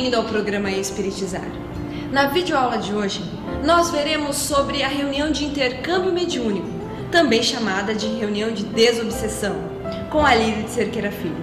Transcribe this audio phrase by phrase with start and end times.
[0.00, 1.46] bem-vindo ao programa Espiritizar.
[2.10, 3.22] Na videoaula de hoje,
[3.62, 6.66] nós veremos sobre a reunião de intercâmbio mediúnico,
[7.12, 9.56] também chamada de reunião de desobsessão,
[10.10, 11.36] com a Lídia de Cerqueira Filho.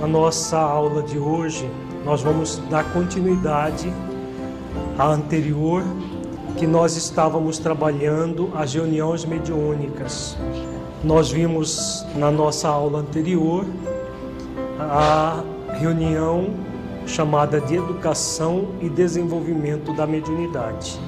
[0.00, 1.68] Na nossa aula de hoje,
[2.04, 3.92] nós vamos dar continuidade
[4.96, 5.82] à anterior,
[6.56, 10.36] que nós estávamos trabalhando as reuniões mediúnicas.
[11.06, 13.64] Nós vimos na nossa aula anterior
[14.76, 15.40] a
[15.78, 16.48] reunião
[17.06, 20.98] chamada de Educação e Desenvolvimento da Mediunidade.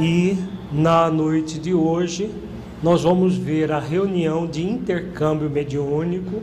[0.00, 0.38] E
[0.70, 2.30] na noite de hoje
[2.84, 6.40] nós vamos ver a reunião de intercâmbio mediúnico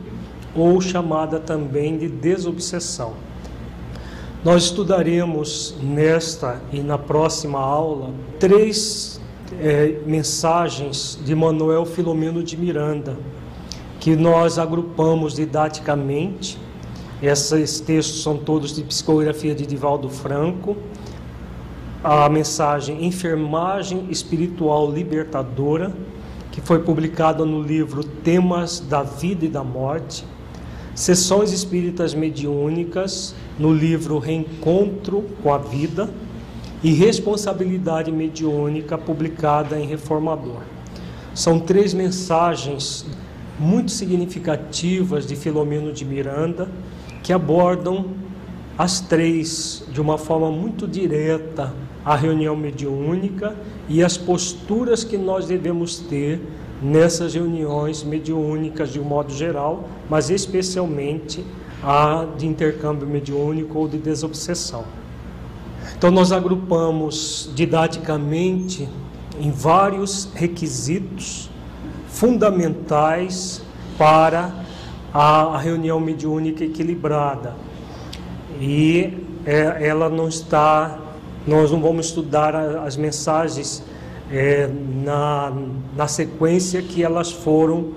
[0.54, 3.14] ou chamada também de desobsessão.
[4.44, 9.21] Nós estudaremos nesta e na próxima aula três
[9.60, 13.16] é, mensagens de Manuel Filomeno de Miranda,
[14.00, 16.58] que nós agrupamos didaticamente.
[17.22, 20.76] Esses textos são todos de psicografia de Divaldo Franco.
[22.02, 25.92] A mensagem Enfermagem Espiritual Libertadora,
[26.50, 30.24] que foi publicada no livro Temas da Vida e da Morte.
[30.94, 36.10] Sessões Espíritas Mediúnicas, no livro Reencontro com a Vida
[36.82, 40.62] e Responsabilidade Mediúnica, publicada em Reformador.
[41.34, 43.06] São três mensagens
[43.58, 46.68] muito significativas de Filomeno de Miranda
[47.22, 48.06] que abordam
[48.76, 51.72] as três de uma forma muito direta
[52.04, 53.54] a reunião mediúnica
[53.88, 56.40] e as posturas que nós devemos ter
[56.82, 61.44] nessas reuniões mediúnicas de um modo geral, mas especialmente
[61.82, 64.84] a de intercâmbio mediúnico ou de desobsessão.
[66.02, 68.88] Então, nós agrupamos didaticamente
[69.38, 71.48] em vários requisitos
[72.08, 73.62] fundamentais
[73.96, 74.52] para
[75.14, 77.54] a reunião mediúnica equilibrada.
[78.60, 80.98] E é, ela não está,
[81.46, 83.80] nós não vamos estudar as mensagens
[84.28, 84.68] é,
[85.04, 85.52] na,
[85.96, 87.92] na sequência que elas foram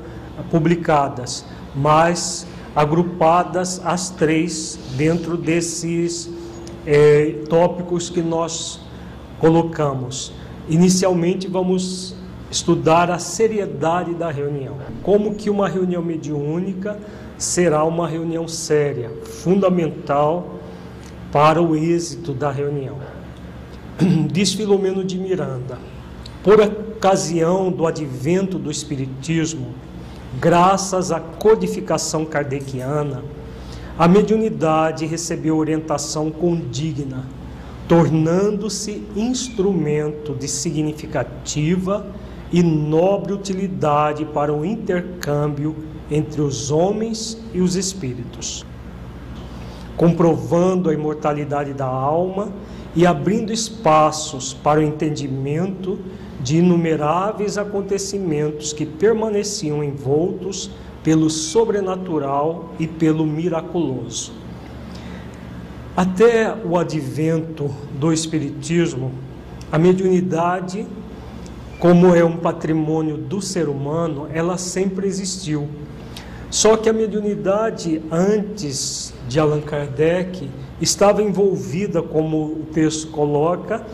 [0.51, 1.43] publicadas,
[1.75, 2.45] mas
[2.75, 6.34] agrupadas as três dentro desses
[6.85, 8.79] é, tópicos que nós
[9.39, 10.31] colocamos.
[10.69, 12.15] Inicialmente vamos
[12.49, 14.77] estudar a seriedade da reunião.
[15.03, 16.97] Como que uma reunião mediúnica
[17.37, 20.55] será uma reunião séria, fundamental
[21.31, 22.97] para o êxito da reunião.
[24.31, 25.77] Diz Filomeno de Miranda,
[26.43, 29.73] por ocasião do advento do Espiritismo,
[30.39, 33.23] graças à codificação kardeciana,
[33.97, 37.25] a mediunidade recebeu orientação condigna,
[37.87, 42.05] tornando-se instrumento de significativa
[42.51, 45.75] e nobre utilidade para o intercâmbio
[46.11, 48.65] entre os homens e os espíritos,
[49.95, 52.49] comprovando a imortalidade da alma
[52.93, 55.99] e abrindo espaços para o entendimento
[56.41, 60.69] de inumeráveis acontecimentos que permaneciam envoltos
[61.05, 64.33] pelo sobrenatural e pelo miraculoso.
[65.95, 69.11] Até o advento do Espiritismo,
[69.71, 70.87] a mediunidade,
[71.79, 75.69] como é um patrimônio do ser humano, ela sempre existiu.
[76.49, 80.49] Só que a mediunidade, antes de Allan Kardec,
[80.81, 83.85] estava envolvida, como o texto coloca,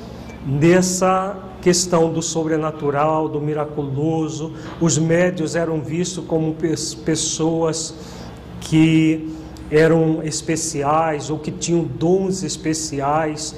[0.46, 4.54] nessa questão do sobrenatural, do miraculoso.
[4.80, 6.56] Os médios eram vistos como
[7.06, 7.94] pessoas
[8.60, 9.34] que
[9.70, 13.56] eram especiais ou que tinham dons especiais.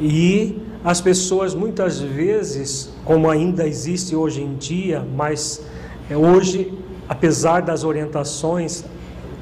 [0.00, 5.62] E as pessoas muitas vezes, como ainda existe hoje em dia, mas
[6.10, 6.72] é, hoje,
[7.08, 8.84] apesar das orientações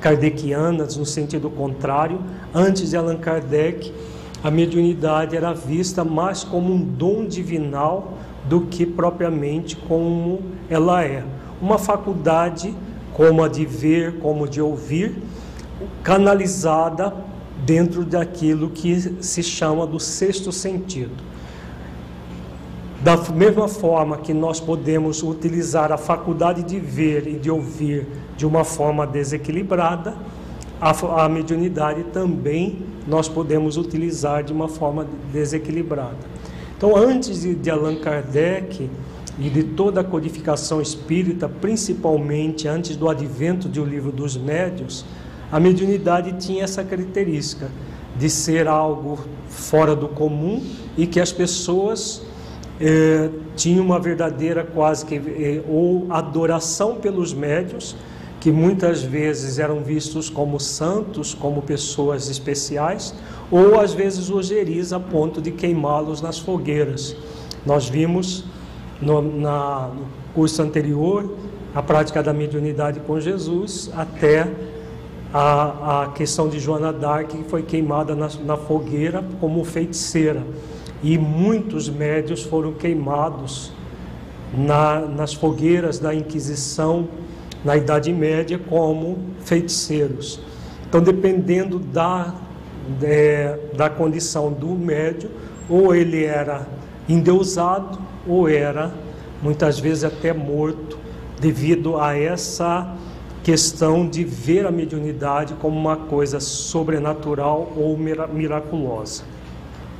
[0.00, 2.20] kardecianas no sentido contrário,
[2.55, 3.93] antes de Allan Kardec,
[4.46, 10.40] a mediunidade era vista mais como um dom divinal do que propriamente como
[10.70, 11.25] ela é.
[11.60, 12.72] Uma faculdade
[13.12, 15.20] como a de ver, como de ouvir,
[16.04, 17.12] canalizada
[17.64, 21.25] dentro daquilo que se chama do sexto sentido.
[23.02, 28.06] Da mesma forma que nós podemos utilizar a faculdade de ver e de ouvir
[28.37, 30.14] de uma forma desequilibrada,
[30.81, 36.16] a, a mediunidade também nós podemos utilizar de uma forma desequilibrada.
[36.76, 38.90] Então, antes de, de Allan Kardec
[39.38, 45.04] e de toda a codificação espírita, principalmente antes do advento do livro dos médios,
[45.50, 47.68] a mediunidade tinha essa característica
[48.18, 49.18] de ser algo
[49.48, 50.62] fora do comum
[50.96, 52.22] e que as pessoas
[52.80, 57.96] eh, tinham uma verdadeira quase que eh, ou adoração pelos médios,
[58.40, 63.14] que muitas vezes eram vistos como santos, como pessoas especiais,
[63.50, 67.16] ou às vezes ogeris a ponto de queimá-los nas fogueiras.
[67.64, 68.44] Nós vimos
[69.00, 71.34] no, na, no curso anterior
[71.74, 74.50] a prática da mediunidade com Jesus até
[75.32, 80.42] a, a questão de Joana d'Arc que foi queimada na, na fogueira como feiticeira
[81.02, 83.72] e muitos médios foram queimados
[84.56, 87.08] na, nas fogueiras da Inquisição
[87.66, 90.40] na Idade Média como feiticeiros.
[90.88, 92.32] Então, dependendo da,
[93.02, 95.28] é, da condição do médio,
[95.68, 96.64] ou ele era
[97.08, 98.94] endeusado ou era
[99.42, 100.96] muitas vezes até morto
[101.40, 102.96] devido a essa
[103.42, 109.24] questão de ver a mediunidade como uma coisa sobrenatural ou miraculosa.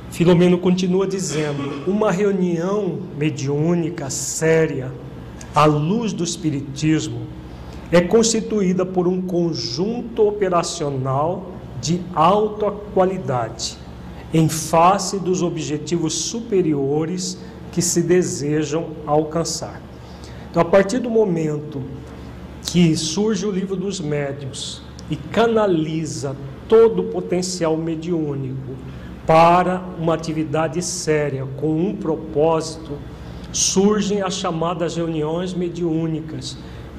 [0.09, 4.89] Filomeno continua dizendo: uma reunião mediúnica séria,
[5.53, 7.27] à luz do Espiritismo,
[7.91, 11.51] é constituída por um conjunto operacional
[11.81, 13.77] de alta qualidade,
[14.33, 17.37] em face dos objetivos superiores
[17.71, 19.81] que se desejam alcançar.
[20.49, 21.81] Então, a partir do momento
[22.63, 26.35] que surge o livro dos médios e canaliza
[26.67, 28.75] todo o potencial mediúnico
[29.25, 32.97] para uma atividade séria, com um propósito,
[33.51, 36.57] surgem as chamadas reuniões mediúnicas,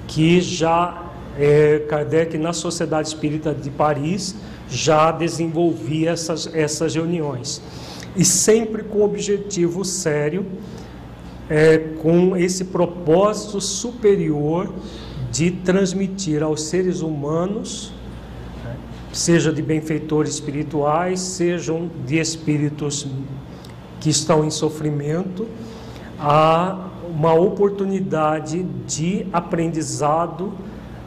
[0.09, 1.05] que já
[1.39, 4.35] é, Kardec, na Sociedade Espírita de Paris,
[4.69, 7.63] já desenvolvia essas, essas reuniões.
[8.17, 10.45] E sempre com objetivo sério,
[11.49, 14.73] é, com esse propósito superior
[15.31, 17.93] de transmitir aos seres humanos,
[18.65, 18.77] né,
[19.13, 23.07] seja de benfeitores espirituais, sejam de espíritos
[24.01, 25.47] que estão em sofrimento,
[26.19, 30.53] a uma oportunidade de aprendizado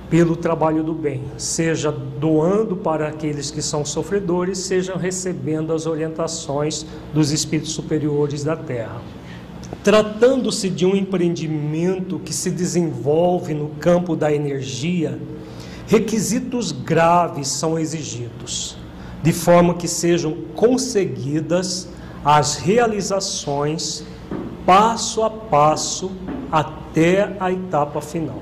[0.09, 6.85] pelo trabalho do bem, seja doando para aqueles que são sofredores, seja recebendo as orientações
[7.13, 9.01] dos espíritos superiores da Terra.
[9.85, 15.17] Tratando-se de um empreendimento que se desenvolve no campo da energia,
[15.87, 18.75] requisitos graves são exigidos,
[19.23, 21.87] de forma que sejam conseguidas
[22.23, 24.03] as realizações
[24.65, 26.11] passo a passo
[26.51, 28.41] até a etapa final.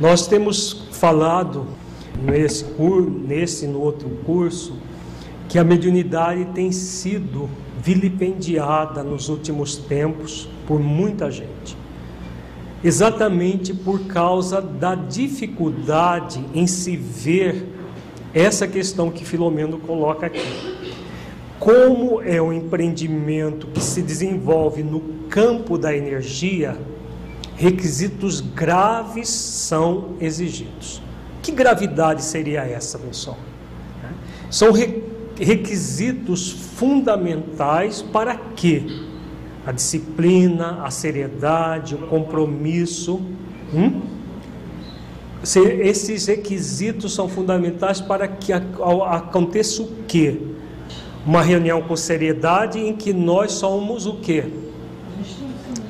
[0.00, 1.66] Nós temos falado
[2.20, 2.66] nesse,
[3.26, 4.76] nesse no outro curso
[5.48, 7.48] que a mediunidade tem sido
[7.80, 11.76] vilipendiada nos últimos tempos por muita gente.
[12.82, 17.68] Exatamente por causa da dificuldade em se ver
[18.32, 20.73] essa questão que Filomeno coloca aqui.
[21.58, 26.76] Como é um empreendimento que se desenvolve no campo da energia,
[27.56, 31.00] requisitos graves são exigidos.
[31.42, 33.38] Que gravidade seria essa, pessoal?
[34.50, 34.70] São
[35.36, 39.04] requisitos fundamentais para que
[39.66, 43.20] a disciplina, a seriedade, o compromisso.
[43.72, 44.02] Hum?
[45.42, 50.40] Esses requisitos são fundamentais para que aconteça o quê?
[51.26, 54.44] Uma reunião com seriedade em que nós somos o quê?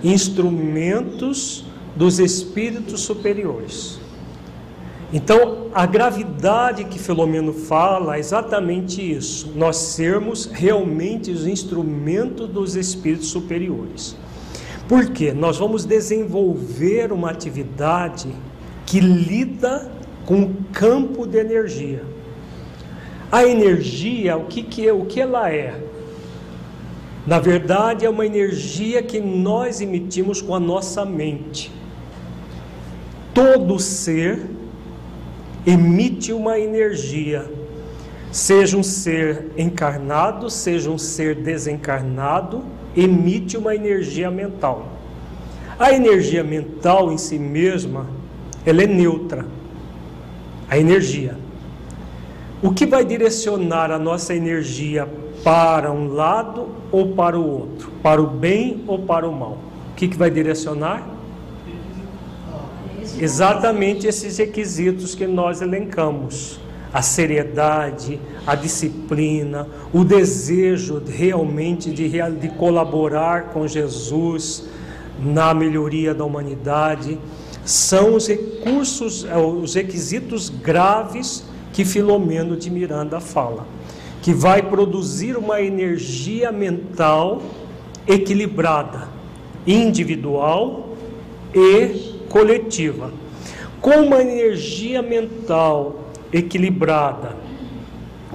[0.04, 1.64] instrumentos
[1.96, 3.98] dos espíritos superiores.
[5.12, 12.76] Então, a gravidade que Filomeno fala é exatamente isso: nós sermos realmente os instrumentos dos
[12.76, 14.16] espíritos superiores.
[14.86, 15.32] Por quê?
[15.32, 18.28] Nós vamos desenvolver uma atividade
[18.84, 19.90] que lida
[20.26, 22.02] com o campo de energia.
[23.34, 25.74] A energia, o que, que, é, o que ela é?
[27.26, 31.72] Na verdade, é uma energia que nós emitimos com a nossa mente.
[33.34, 34.40] Todo ser
[35.66, 37.50] emite uma energia,
[38.30, 42.62] seja um ser encarnado, seja um ser desencarnado,
[42.96, 44.92] emite uma energia mental.
[45.76, 48.06] A energia mental em si mesma,
[48.64, 49.44] ela é neutra.
[50.70, 51.43] A energia.
[52.64, 55.06] O que vai direcionar a nossa energia
[55.44, 57.92] para um lado ou para o outro?
[58.02, 59.58] Para o bem ou para o mal?
[59.92, 61.06] O que, que vai direcionar?
[63.20, 66.58] Exatamente esses requisitos que nós elencamos:
[66.90, 74.64] a seriedade, a disciplina, o desejo realmente de, de colaborar com Jesus
[75.22, 77.18] na melhoria da humanidade,
[77.62, 81.44] são os recursos, é, os requisitos graves
[81.74, 83.66] que Filomeno de Miranda fala,
[84.22, 87.42] que vai produzir uma energia mental
[88.06, 89.08] equilibrada,
[89.66, 90.94] individual
[91.52, 93.12] e coletiva.
[93.80, 97.36] Com uma energia mental equilibrada,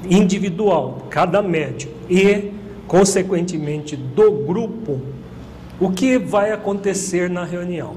[0.08, 2.52] individual, cada médico e,
[2.88, 5.00] consequentemente, do grupo,
[5.80, 7.96] o que vai acontecer na reunião?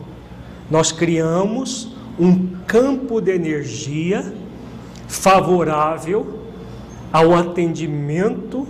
[0.71, 4.33] Nós criamos um campo de energia
[5.13, 6.39] favorável
[7.13, 8.67] ao atendimento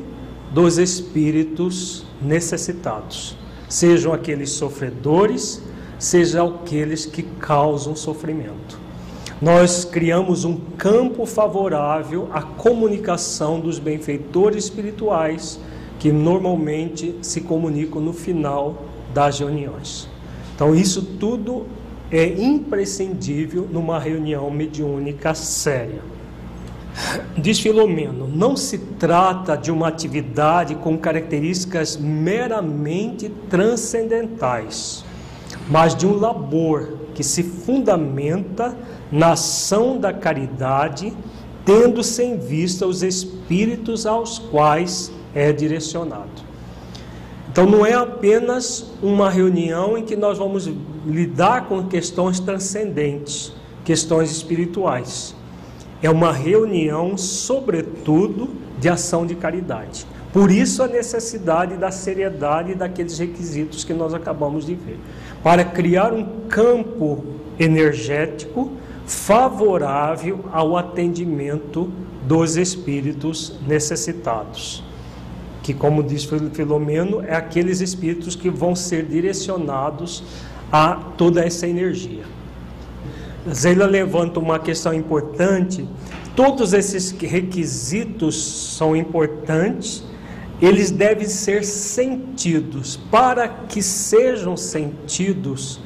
[0.50, 3.36] dos espíritos necessitados,
[3.68, 5.62] sejam aqueles sofredores,
[6.00, 8.76] sejam aqueles que causam sofrimento.
[9.40, 15.60] Nós criamos um campo favorável à comunicação dos benfeitores espirituais
[16.00, 18.82] que normalmente se comunicam no final
[19.14, 20.08] das reuniões.
[20.56, 21.66] Então, isso tudo
[22.10, 26.11] é imprescindível numa reunião mediúnica séria.
[27.36, 35.04] Diz Filomeno: não se trata de uma atividade com características meramente transcendentais,
[35.70, 38.76] mas de um labor que se fundamenta
[39.10, 41.12] na ação da caridade,
[41.64, 46.52] tendo-se em vista os espíritos aos quais é direcionado.
[47.50, 50.70] Então não é apenas uma reunião em que nós vamos
[51.06, 53.52] lidar com questões transcendentes,
[53.84, 55.34] questões espirituais.
[56.02, 60.06] É uma reunião, sobretudo, de ação de caridade.
[60.32, 64.98] Por isso a necessidade da seriedade daqueles requisitos que nós acabamos de ver,
[65.42, 67.24] para criar um campo
[67.58, 68.72] energético
[69.06, 71.92] favorável ao atendimento
[72.26, 74.82] dos espíritos necessitados
[75.62, 80.24] que, como diz Filomeno, é aqueles espíritos que vão ser direcionados
[80.70, 82.24] a toda essa energia.
[83.50, 85.88] Zela levanta uma questão importante.
[86.36, 90.04] Todos esses requisitos são importantes,
[90.60, 92.96] eles devem ser sentidos.
[93.10, 95.80] Para que sejam sentidos,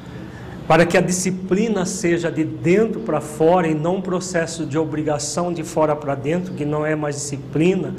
[0.69, 5.53] para que a disciplina seja de dentro para fora e não um processo de obrigação
[5.53, 7.95] de fora para dentro, que não é mais disciplina,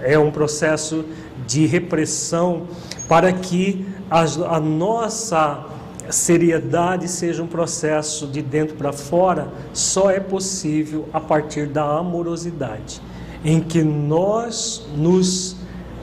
[0.00, 1.04] é um processo
[1.46, 2.66] de repressão
[3.08, 4.22] para que a,
[4.56, 5.64] a nossa
[6.10, 13.00] seriedade seja um processo de dentro para fora, só é possível a partir da amorosidade,
[13.44, 15.56] em que nós nos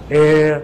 [0.10, 0.62] é,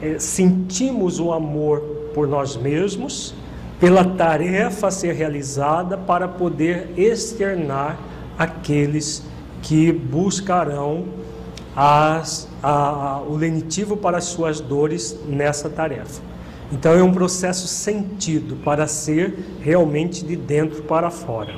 [0.00, 1.80] é, sentimos o amor
[2.14, 3.34] por nós mesmos,
[3.78, 7.98] pela tarefa a ser realizada para poder externar
[8.36, 9.22] aqueles
[9.62, 11.06] que buscarão
[11.76, 16.27] as, a, o lenitivo para as suas dores nessa tarefa.
[16.70, 21.54] Então é um processo sentido para ser realmente de dentro para fora.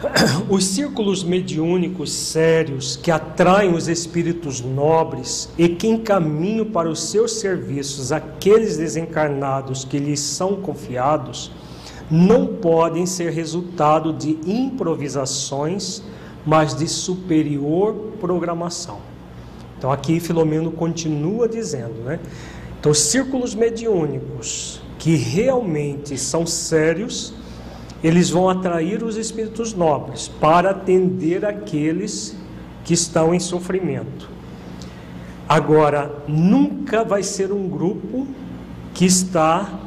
[0.48, 7.32] Os círculos mediúnicos sérios que atraem os espíritos nobres e que encaminham para os seus
[7.32, 11.50] serviços aqueles desencarnados que lhes são confiados,
[12.10, 16.02] não podem ser resultado de improvisações,
[16.46, 19.00] mas de superior programação.
[19.76, 22.18] Então aqui Filomeno continua dizendo, né?
[22.80, 27.34] Então círculos mediúnicos que realmente são sérios,
[28.02, 32.36] eles vão atrair os espíritos nobres para atender aqueles
[32.84, 34.28] que estão em sofrimento.
[35.48, 38.26] Agora, nunca vai ser um grupo
[38.94, 39.80] que está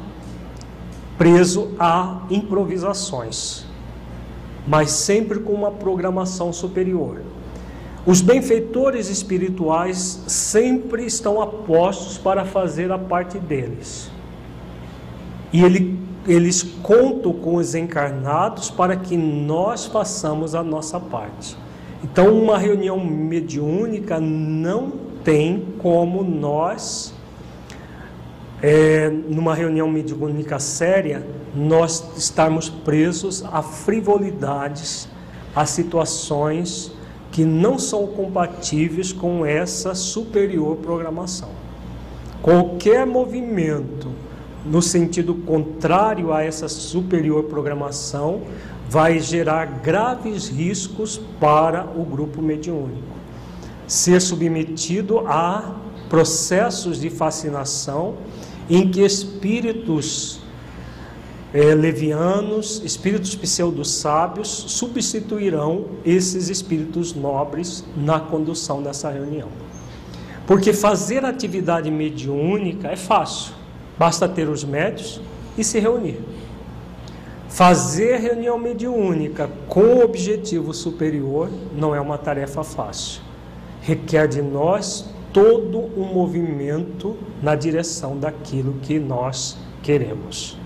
[1.16, 3.64] preso a improvisações,
[4.66, 7.22] mas sempre com uma programação superior.
[8.04, 14.10] Os benfeitores espirituais sempre estão apostos para fazer a parte deles.
[15.52, 21.56] E ele, eles contam com os encarnados para que nós façamos a nossa parte.
[22.02, 24.92] Então, uma reunião mediúnica não
[25.22, 27.14] tem como nós
[28.60, 35.08] é, numa reunião mediúnica séria, nós estarmos presos a frivolidades,
[35.54, 36.92] a situações
[37.32, 41.48] que não são compatíveis com essa superior programação.
[42.42, 44.08] Qualquer movimento
[44.64, 48.42] no sentido contrário a essa superior programação
[48.88, 53.02] vai gerar graves riscos para o grupo mediúnico.
[53.86, 55.76] Ser submetido a
[56.10, 58.16] processos de fascinação
[58.68, 60.41] em que espíritos
[61.54, 69.48] é, levianos, espíritos pseudo-sábios substituirão esses espíritos nobres na condução dessa reunião.
[70.46, 73.52] Porque fazer atividade mediúnica é fácil,
[73.98, 75.20] basta ter os médios
[75.56, 76.18] e se reunir.
[77.48, 83.20] Fazer reunião mediúnica com objetivo superior não é uma tarefa fácil.
[83.82, 85.04] Requer de nós
[85.34, 90.56] todo um movimento na direção daquilo que nós queremos.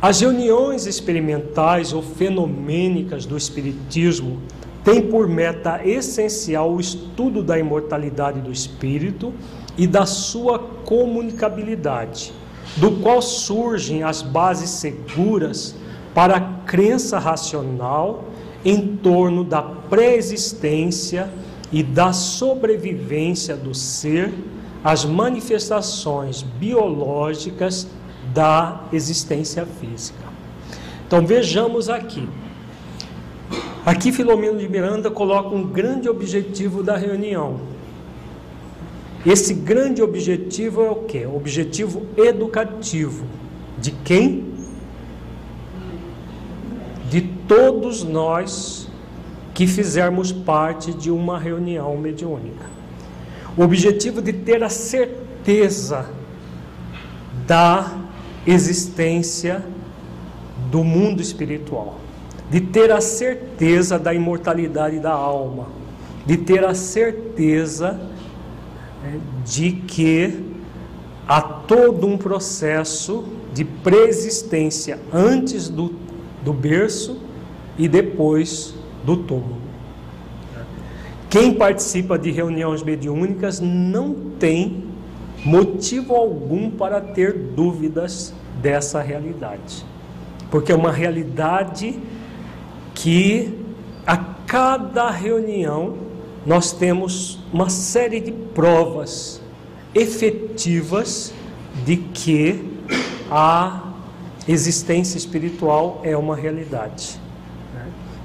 [0.00, 4.42] As reuniões experimentais ou fenomênicas do Espiritismo
[4.84, 9.32] têm por meta essencial o estudo da imortalidade do espírito
[9.76, 12.32] e da sua comunicabilidade,
[12.76, 15.74] do qual surgem as bases seguras
[16.14, 18.24] para a crença racional
[18.64, 21.30] em torno da pré-existência
[21.72, 24.32] e da sobrevivência do ser
[24.84, 27.88] às manifestações biológicas
[28.36, 30.18] da existência física.
[31.06, 32.28] Então vejamos aqui.
[33.86, 37.60] Aqui Filomeno de Miranda coloca um grande objetivo da reunião.
[39.24, 41.24] Esse grande objetivo é o que?
[41.24, 43.24] Objetivo educativo.
[43.78, 44.52] De quem?
[47.08, 48.86] De todos nós
[49.54, 52.66] que fizermos parte de uma reunião mediúnica.
[53.56, 56.06] O objetivo de ter a certeza
[57.46, 58.05] da
[58.46, 59.64] existência
[60.70, 61.98] do mundo espiritual,
[62.50, 65.68] de ter a certeza da imortalidade da alma,
[66.24, 68.00] de ter a certeza
[69.02, 70.44] né, de que
[71.26, 75.94] há todo um processo de preexistência antes do,
[76.44, 77.20] do berço
[77.78, 79.66] e depois do túmulo.
[81.28, 84.85] Quem participa de reuniões mediúnicas não tem
[85.46, 89.86] motivo algum para ter dúvidas dessa realidade,
[90.50, 92.00] porque é uma realidade
[92.92, 93.56] que
[94.04, 95.98] a cada reunião
[96.44, 99.40] nós temos uma série de provas
[99.94, 101.32] efetivas
[101.84, 102.80] de que
[103.30, 103.92] a
[104.48, 107.20] existência espiritual é uma realidade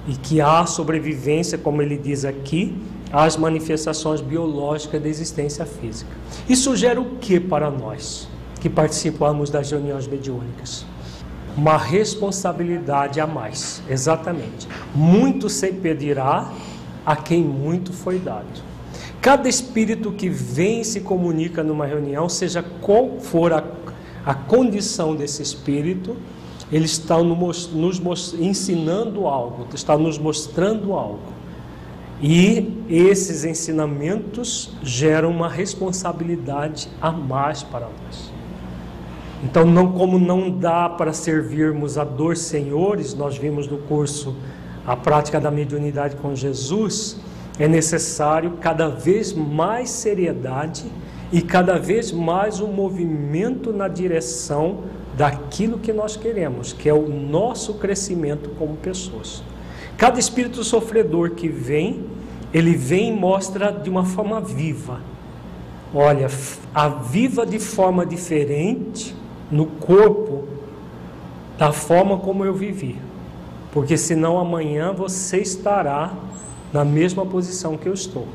[0.08, 2.76] e que há sobrevivência, como ele diz aqui,
[3.12, 6.12] às manifestações biológicas da existência física.
[6.48, 8.28] Isso gera o que para nós
[8.60, 10.86] que participamos das reuniões mediúnicas?
[11.58, 14.68] Uma responsabilidade a mais, exatamente.
[14.96, 16.52] Muito se pedirá
[17.06, 18.72] a quem muito foi dado.
[19.22, 23.64] Cada espírito que vem e se comunica numa reunião, seja qual for a,
[24.26, 26.16] a condição desse espírito,
[26.72, 31.41] ele está nos ensinando algo, está nos mostrando algo.
[32.22, 38.32] E esses ensinamentos geram uma responsabilidade a mais para nós.
[39.44, 44.36] Então, não como não dá para servirmos a dois senhores, nós vimos no curso
[44.86, 47.18] a prática da mediunidade com Jesus,
[47.60, 50.86] é necessário cada vez mais seriedade
[51.32, 54.82] e cada vez mais um movimento na direção
[55.16, 59.44] daquilo que nós queremos, que é o nosso crescimento como pessoas.
[60.02, 62.08] Cada espírito sofredor que vem,
[62.52, 65.00] ele vem e mostra de uma forma viva.
[65.94, 66.28] Olha,
[66.74, 69.16] a viva de forma diferente
[69.52, 70.48] no corpo
[71.56, 72.98] da forma como eu vivi.
[73.72, 76.12] Porque senão amanhã você estará
[76.74, 78.28] na mesma posição que eu estou.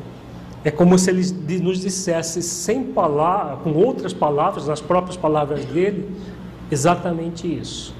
[0.62, 6.14] É como se ele nos dissesse sem palavras, com outras palavras, nas próprias palavras dele,
[6.70, 7.94] Exatamente isso.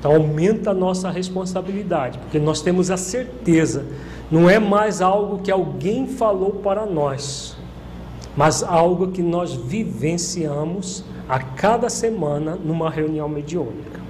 [0.00, 3.84] Então aumenta a nossa responsabilidade, porque nós temos a certeza,
[4.30, 7.54] não é mais algo que alguém falou para nós,
[8.34, 14.00] mas algo que nós vivenciamos a cada semana numa reunião mediúnica.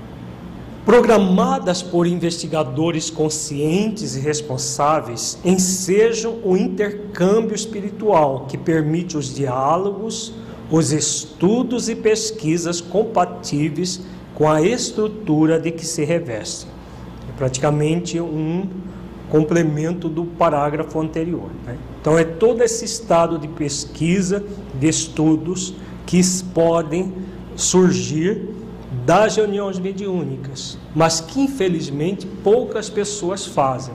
[0.85, 10.33] Programadas por investigadores conscientes e responsáveis, ensejam o intercâmbio espiritual que permite os diálogos,
[10.71, 14.01] os estudos e pesquisas compatíveis
[14.41, 16.67] com a estrutura de que se reveste.
[17.29, 18.67] É praticamente um
[19.29, 21.51] complemento do parágrafo anterior.
[21.67, 21.77] Né?
[22.01, 24.43] Então, é todo esse estado de pesquisa,
[24.75, 25.75] de estudos,
[26.07, 26.23] que
[26.55, 27.13] podem
[27.55, 28.49] surgir
[29.05, 33.93] das reuniões mediúnicas, mas que infelizmente poucas pessoas fazem.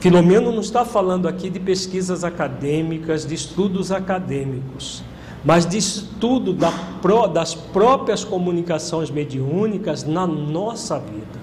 [0.00, 5.04] Filomeno não está falando aqui de pesquisas acadêmicas, de estudos acadêmicos,
[5.44, 11.40] mas de estudo das próprias comunicações mediúnicas na nossa vida.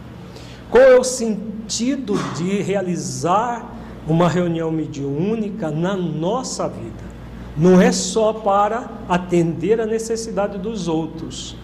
[0.69, 3.73] Qual é o sentido de realizar
[4.07, 7.07] uma reunião mediúnica na nossa vida?
[7.55, 11.55] Não é só para atender a necessidade dos outros,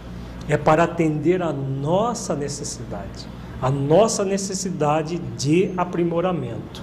[0.50, 3.28] é para atender a nossa necessidade,
[3.62, 6.82] a nossa necessidade de aprimoramento.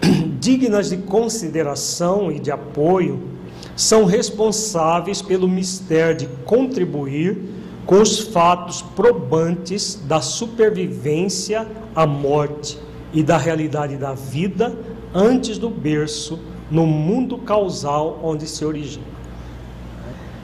[0.38, 3.31] Dignas de consideração e de apoio
[3.76, 7.38] são responsáveis pelo mistério de contribuir
[7.86, 12.78] com os fatos probantes da supervivência à morte
[13.12, 14.74] e da realidade da vida
[15.14, 16.38] antes do berço
[16.70, 19.04] no mundo causal onde se origina.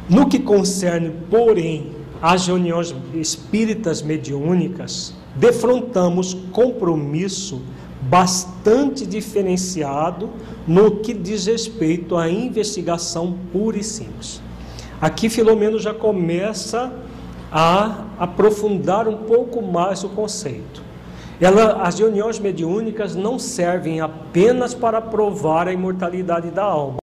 [0.08, 7.62] No que concerne, porém, às reuniões espíritas mediúnicas, defrontamos compromisso
[8.00, 10.30] bastante diferenciado
[10.66, 14.40] no que diz respeito à investigação pura e simples.
[15.00, 16.92] Aqui Filomeno já começa
[17.50, 20.82] a aprofundar um pouco mais o conceito.
[21.40, 26.98] Ela, as reuniões mediúnicas não servem apenas para provar a imortalidade da alma.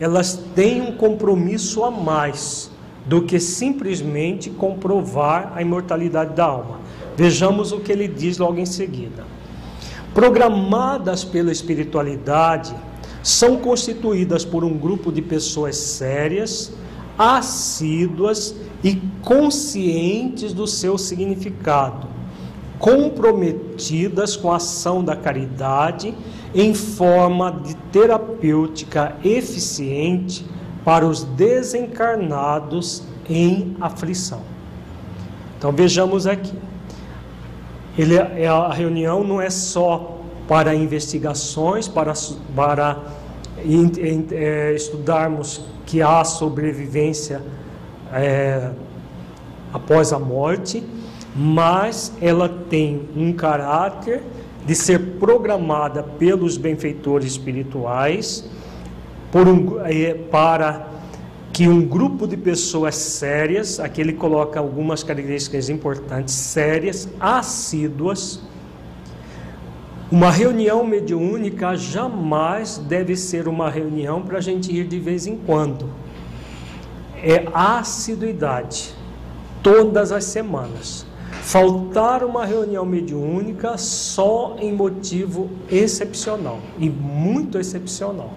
[0.00, 2.70] Elas têm um compromisso a mais
[3.06, 6.80] do que simplesmente comprovar a imortalidade da alma.
[7.16, 9.24] Vejamos o que ele diz logo em seguida.
[10.18, 12.74] Programadas pela espiritualidade,
[13.22, 16.72] são constituídas por um grupo de pessoas sérias,
[17.16, 18.52] assíduas
[18.82, 22.08] e conscientes do seu significado
[22.80, 26.12] comprometidas com a ação da caridade
[26.52, 30.44] em forma de terapêutica eficiente
[30.84, 34.40] para os desencarnados em aflição.
[35.56, 36.67] Então vejamos aqui.
[37.98, 42.14] Ele, é, a reunião não é só para investigações, para,
[42.54, 42.96] para
[44.32, 47.42] é, estudarmos que há sobrevivência
[48.12, 48.70] é,
[49.72, 50.82] após a morte,
[51.34, 54.22] mas ela tem um caráter
[54.64, 58.48] de ser programada pelos benfeitores espirituais
[59.34, 60.97] um, é, para
[61.58, 68.40] que um grupo de pessoas sérias, aqui ele coloca algumas características importantes, sérias, assíduas,
[70.08, 75.36] uma reunião mediúnica jamais deve ser uma reunião para a gente ir de vez em
[75.36, 75.90] quando.
[77.20, 78.94] É assiduidade,
[79.60, 81.04] todas as semanas
[81.42, 88.30] faltar uma reunião mediúnica só em motivo excepcional e muito excepcional.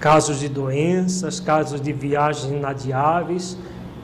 [0.00, 3.56] Casos de doenças, casos de viagens inadiáveis,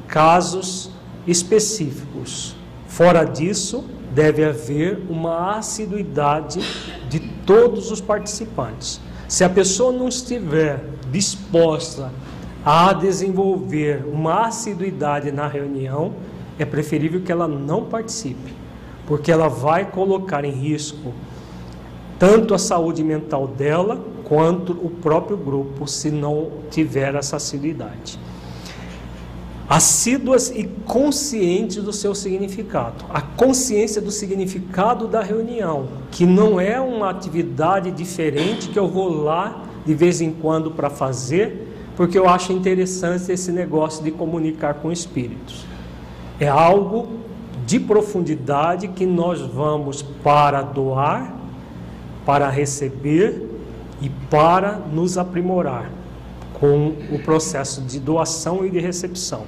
[0.09, 0.91] casos
[1.27, 2.57] específicos.
[2.87, 6.61] Fora disso, deve haver uma assiduidade
[7.09, 9.01] de todos os participantes.
[9.29, 12.11] Se a pessoa não estiver disposta
[12.65, 16.15] a desenvolver uma assiduidade na reunião,
[16.59, 18.53] é preferível que ela não participe,
[19.07, 21.15] porque ela vai colocar em risco
[22.19, 23.99] tanto a saúde mental dela
[24.31, 28.17] quanto o próprio grupo se não tiver essa assiduidade.
[29.69, 33.05] Assíduas e conscientes do seu significado.
[33.13, 39.09] A consciência do significado da reunião, que não é uma atividade diferente que eu vou
[39.25, 41.67] lá de vez em quando para fazer,
[41.97, 45.67] porque eu acho interessante esse negócio de comunicar com espíritos.
[46.39, 47.19] É algo
[47.67, 51.35] de profundidade que nós vamos para doar,
[52.25, 53.50] para receber
[54.01, 55.91] e para nos aprimorar
[56.55, 59.45] com o processo de doação e de recepção.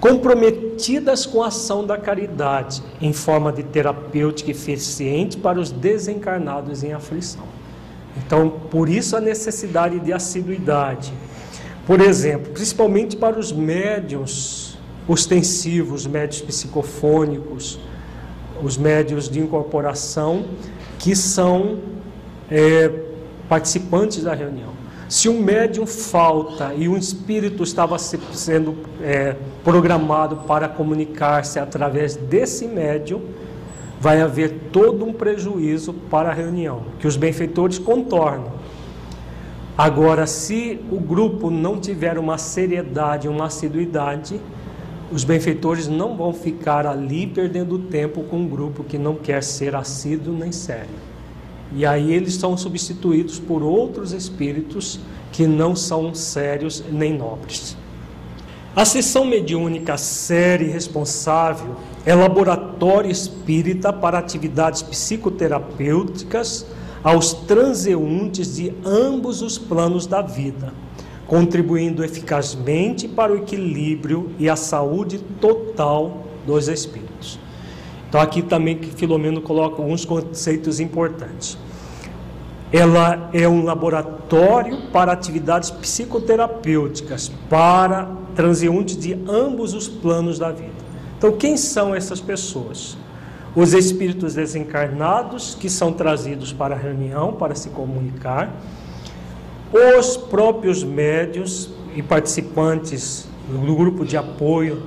[0.00, 6.92] Comprometidas com a ação da caridade em forma de terapêutica eficiente para os desencarnados em
[6.92, 7.44] aflição.
[8.16, 11.12] Então, por isso a necessidade de assiduidade.
[11.86, 17.78] Por exemplo, principalmente para os médiums ostensivos, médios psicofônicos,
[18.62, 20.46] os médios de incorporação,
[20.98, 21.78] que são
[22.50, 22.90] é,
[23.48, 24.70] participantes da reunião.
[25.08, 32.66] Se um médium falta e um espírito estava sendo é, programado para comunicar-se através desse
[32.66, 33.22] médium,
[34.00, 38.52] vai haver todo um prejuízo para a reunião, que os benfeitores contornam.
[39.78, 44.40] Agora, se o grupo não tiver uma seriedade, uma assiduidade,
[45.12, 49.76] os benfeitores não vão ficar ali perdendo tempo com um grupo que não quer ser
[49.76, 51.05] assíduo nem sério.
[51.74, 55.00] E aí eles são substituídos por outros espíritos
[55.32, 57.76] que não são sérios nem nobres.
[58.74, 66.66] A sessão mediúnica séria e responsável é laboratório espírita para atividades psicoterapêuticas
[67.02, 70.74] aos transeuntes de ambos os planos da vida,
[71.26, 77.05] contribuindo eficazmente para o equilíbrio e a saúde total dos espíritos.
[78.08, 81.58] Então aqui também que Filomeno coloca alguns conceitos importantes.
[82.72, 90.86] Ela é um laboratório para atividades psicoterapêuticas para transeuntes de ambos os planos da vida.
[91.16, 92.96] Então, quem são essas pessoas?
[93.54, 98.54] Os espíritos desencarnados que são trazidos para a reunião para se comunicar,
[99.72, 104.82] os próprios médios e participantes do grupo de apoio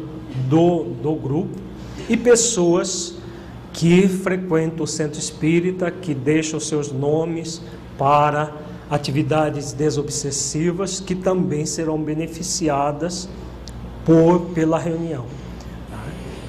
[0.47, 1.58] do, do grupo
[2.09, 3.15] e pessoas
[3.71, 7.61] que frequentam o centro espírita, que deixam seus nomes
[7.97, 8.51] para
[8.89, 13.29] atividades desobsessivas que também serão beneficiadas
[14.03, 15.25] por pela reunião.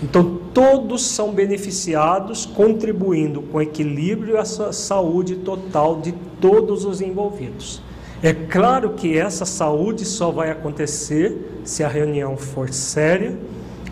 [0.02, 7.82] Então todos são beneficiados, contribuindo com equilíbrio e a saúde total de todos os envolvidos.
[8.22, 13.38] É claro que essa saúde só vai acontecer se a reunião for séria,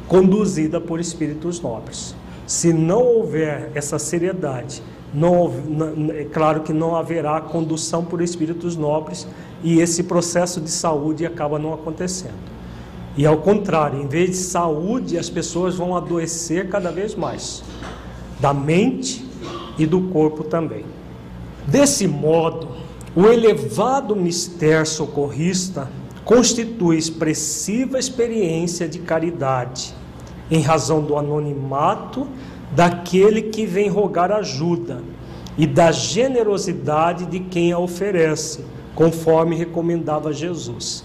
[0.09, 2.15] conduzida por espíritos nobres.
[2.47, 5.53] Se não houver essa seriedade, não,
[6.15, 9.27] é claro que não haverá condução por espíritos nobres
[9.63, 12.59] e esse processo de saúde acaba não acontecendo.
[13.17, 17.63] E ao contrário, em vez de saúde, as pessoas vão adoecer cada vez mais,
[18.39, 19.27] da mente
[19.77, 20.85] e do corpo também.
[21.67, 22.69] Desse modo,
[23.17, 25.91] o elevado mistério socorrista
[26.29, 29.95] constitui expressiva experiência de caridade,
[30.51, 32.29] em razão do anonimato
[32.77, 35.03] daquele que vem rogar ajuda
[35.57, 38.63] e da generosidade de quem a oferece,
[38.95, 41.03] conforme recomendava Jesus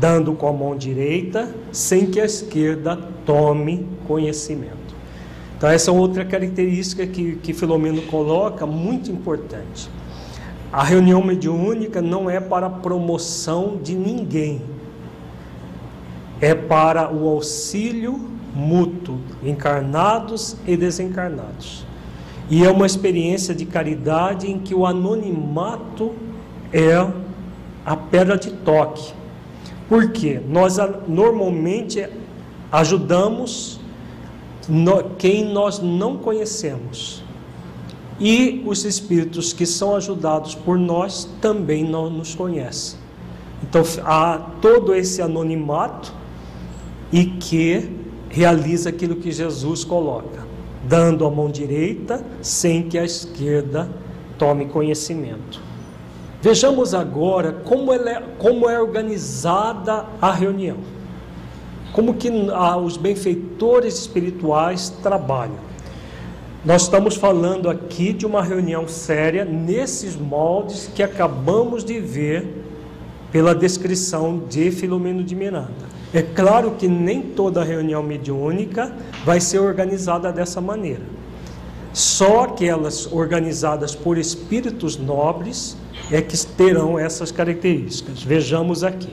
[0.00, 4.94] dando com a mão direita, sem que a esquerda tome conhecimento.
[5.54, 9.90] Então, essa é outra característica que, que Filomeno coloca, muito importante.
[10.72, 14.62] A reunião mediúnica não é para promoção de ninguém,
[16.40, 21.84] é para o auxílio mútuo, encarnados e desencarnados.
[22.50, 26.12] E é uma experiência de caridade em que o anonimato
[26.72, 27.06] é
[27.84, 29.12] a pedra de toque
[29.92, 32.08] porque nós normalmente
[32.72, 33.78] ajudamos
[35.18, 37.21] quem nós não conhecemos.
[38.24, 42.96] E os espíritos que são ajudados por nós também não nos conhecem.
[43.64, 46.12] Então há todo esse anonimato
[47.12, 47.90] e que
[48.28, 50.46] realiza aquilo que Jesus coloca,
[50.84, 53.90] dando a mão direita sem que a esquerda
[54.38, 55.60] tome conhecimento.
[56.40, 60.76] Vejamos agora como, é, como é organizada a reunião.
[61.92, 65.71] Como que ah, os benfeitores espirituais trabalham.
[66.64, 72.46] Nós estamos falando aqui de uma reunião séria nesses moldes que acabamos de ver
[73.32, 75.90] pela descrição de Filomeno de Miranda.
[76.14, 78.94] É claro que nem toda reunião mediúnica
[79.24, 81.02] vai ser organizada dessa maneira.
[81.92, 85.76] Só aquelas organizadas por espíritos nobres
[86.12, 88.22] é que terão essas características.
[88.22, 89.12] Vejamos aqui.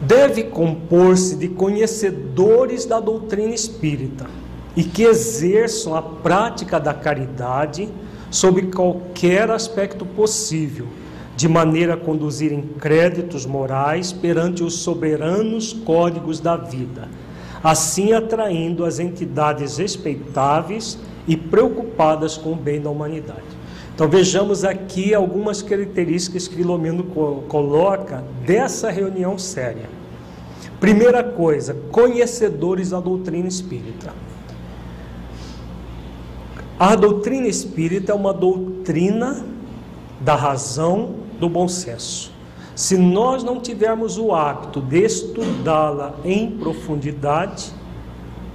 [0.00, 4.43] Deve compor-se de conhecedores da doutrina espírita
[4.76, 7.88] e que exerçam a prática da caridade
[8.30, 10.86] sob qualquer aspecto possível,
[11.36, 17.08] de maneira a conduzirem créditos morais perante os soberanos códigos da vida,
[17.62, 23.42] assim atraindo as entidades respeitáveis e preocupadas com o bem da humanidade.
[23.94, 27.04] Então vejamos aqui algumas características que Filomeno
[27.48, 29.88] coloca dessa reunião séria.
[30.80, 34.12] Primeira coisa, conhecedores da doutrina espírita.
[36.78, 39.44] A doutrina espírita é uma doutrina
[40.20, 42.32] da razão, do bom senso.
[42.74, 47.72] Se nós não tivermos o hábito de estudá-la em profundidade,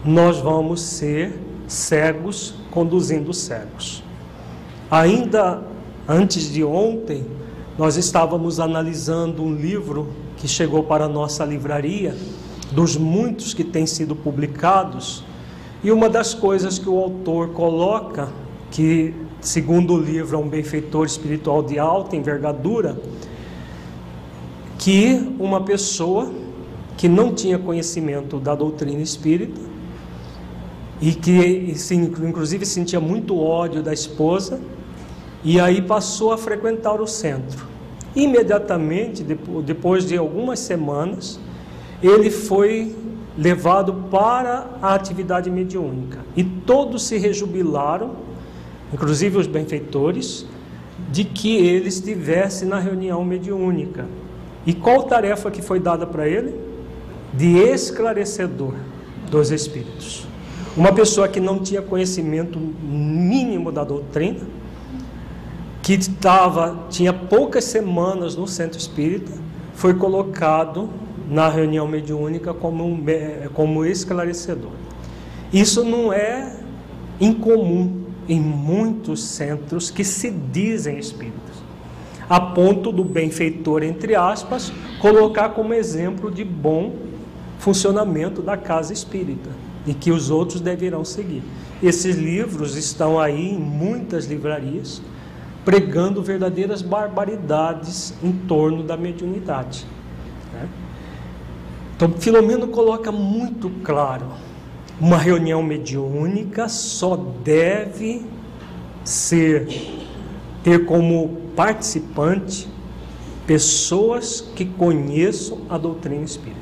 [0.04, 4.04] nós vamos ser cegos conduzindo cegos.
[4.92, 5.64] Ainda
[6.06, 7.26] antes de ontem,
[7.78, 12.18] nós estávamos analisando um livro que chegou para a nossa livraria,
[12.72, 15.24] dos muitos que têm sido publicados,
[15.84, 18.30] e uma das coisas que o autor coloca,
[18.70, 22.98] que segundo o livro é um benfeitor espiritual de alta envergadura,
[24.78, 26.32] que uma pessoa
[26.98, 29.60] que não tinha conhecimento da doutrina espírita
[31.02, 31.74] e que
[32.22, 34.60] inclusive sentia muito ódio da esposa,
[35.42, 37.66] e aí passou a frequentar o centro.
[38.14, 39.24] Imediatamente,
[39.64, 41.40] depois de algumas semanas,
[42.04, 42.94] ele foi
[43.40, 46.20] levado para a atividade mediúnica.
[46.36, 48.12] E todos se rejubilaram,
[48.94, 50.46] inclusive os benfeitores,
[51.10, 54.06] de que ele estivesse na reunião mediúnica.
[54.66, 56.54] E qual tarefa que foi dada para ele?
[57.34, 58.74] De esclarecedor
[59.32, 60.28] dos espíritos.
[60.76, 64.42] Uma pessoa que não tinha conhecimento mínimo da doutrina,
[65.82, 69.32] que estava, tinha poucas semanas no centro espírita,
[69.74, 70.90] foi colocado
[71.30, 73.00] na reunião mediúnica como,
[73.54, 74.72] como esclarecedor.
[75.54, 76.56] Isso não é
[77.20, 81.56] incomum em muitos centros que se dizem espíritas,
[82.28, 86.96] a ponto do benfeitor, entre aspas, colocar como exemplo de bom
[87.58, 89.50] funcionamento da casa espírita
[89.86, 91.44] e que os outros deverão seguir.
[91.82, 95.02] Esses livros estão aí em muitas livrarias,
[95.66, 99.86] pregando verdadeiras barbaridades em torno da mediunidade.
[102.00, 104.28] Então, Filomeno coloca muito claro:
[105.02, 108.26] uma reunião mediúnica só deve
[109.04, 109.68] ser
[110.64, 112.70] ter como participante
[113.46, 116.62] pessoas que conheçam a doutrina espírita.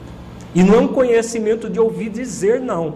[0.56, 2.95] E não é um conhecimento de ouvir dizer, não.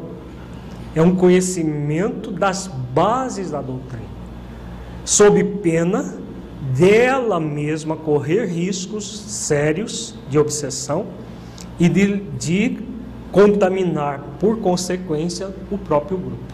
[0.95, 4.09] É um conhecimento das bases da doutrina.
[5.05, 6.15] Sob pena
[6.75, 11.20] dela mesma correr riscos sérios de obsessão
[11.81, 12.79] e de, de
[13.31, 16.53] contaminar, por consequência, o próprio grupo.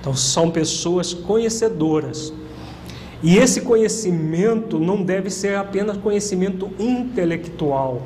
[0.00, 2.32] Então, são pessoas conhecedoras.
[3.22, 8.02] E esse conhecimento não deve ser apenas conhecimento intelectual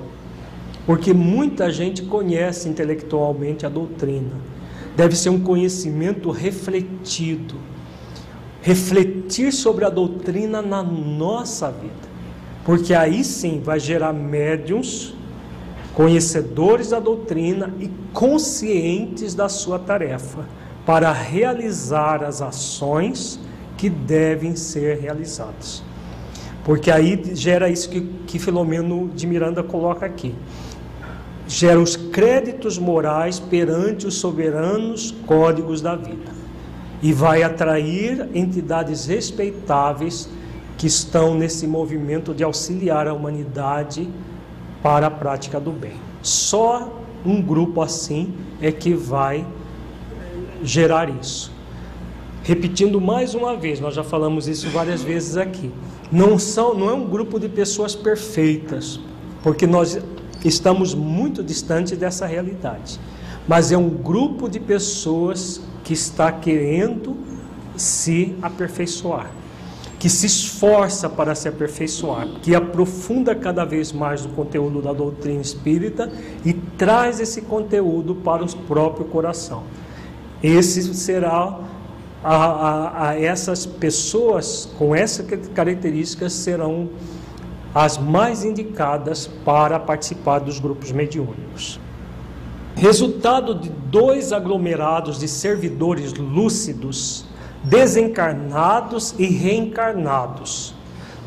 [0.87, 4.35] porque muita gente conhece intelectualmente a doutrina.
[4.97, 7.55] Deve ser um conhecimento refletido.
[8.61, 12.13] Refletir sobre a doutrina na nossa vida.
[12.65, 15.15] Porque aí sim vai gerar médiums,
[15.95, 20.47] conhecedores da doutrina e conscientes da sua tarefa,
[20.87, 23.39] para realizar as ações
[23.77, 25.83] que devem ser realizadas.
[26.65, 30.35] Porque aí gera isso que, que Filomeno de Miranda coloca aqui
[31.53, 36.33] gera os créditos morais perante os soberanos códigos da vida
[37.03, 40.29] e vai atrair entidades respeitáveis
[40.79, 44.09] que estão nesse movimento de auxiliar a humanidade
[44.83, 45.95] para a prática do bem.
[46.23, 46.93] Só
[47.25, 49.47] um grupo assim é que vai
[50.63, 51.53] gerar isso.
[52.43, 55.71] Repetindo mais uma vez, nós já falamos isso várias vezes aqui.
[56.11, 58.99] Não são, não é um grupo de pessoas perfeitas,
[59.43, 59.99] porque nós
[60.45, 62.99] estamos muito distante dessa realidade.
[63.47, 67.17] Mas é um grupo de pessoas que está querendo
[67.77, 69.31] se aperfeiçoar,
[70.03, 75.41] que se esforça para se aperfeiçoar, que aprofunda cada vez mais o conteúdo da doutrina
[75.41, 76.11] espírita
[76.45, 79.63] e traz esse conteúdo para o próprio coração.
[80.43, 81.57] Esse será
[82.21, 86.91] a, a, a essas pessoas com essas características serão
[87.73, 91.79] as mais indicadas para participar dos grupos mediúnicos.
[92.75, 97.25] Resultado de dois aglomerados de servidores lúcidos,
[97.63, 100.75] desencarnados e reencarnados,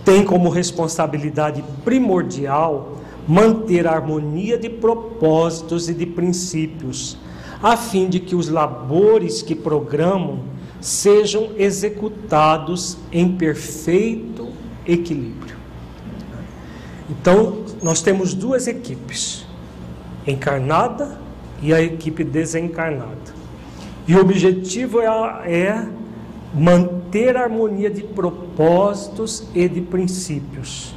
[0.03, 7.17] tem como responsabilidade primordial manter a harmonia de propósitos e de princípios,
[7.61, 10.39] a fim de que os labores que programam
[10.79, 14.49] sejam executados em perfeito
[14.85, 15.55] equilíbrio.
[17.09, 19.45] Então, nós temos duas equipes,
[20.27, 21.19] encarnada
[21.61, 23.33] e a equipe desencarnada.
[24.07, 25.07] E o objetivo é,
[25.51, 25.87] é
[26.53, 30.93] manter a harmonia de propósitos e de princípios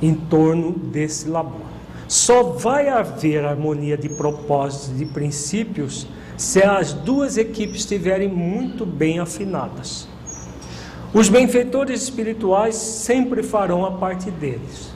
[0.00, 1.66] em torno desse labor.
[2.06, 8.86] Só vai haver harmonia de propósitos e de princípios se as duas equipes estiverem muito
[8.86, 10.08] bem afinadas.
[11.12, 14.90] Os benfeitores espirituais sempre farão a parte deles.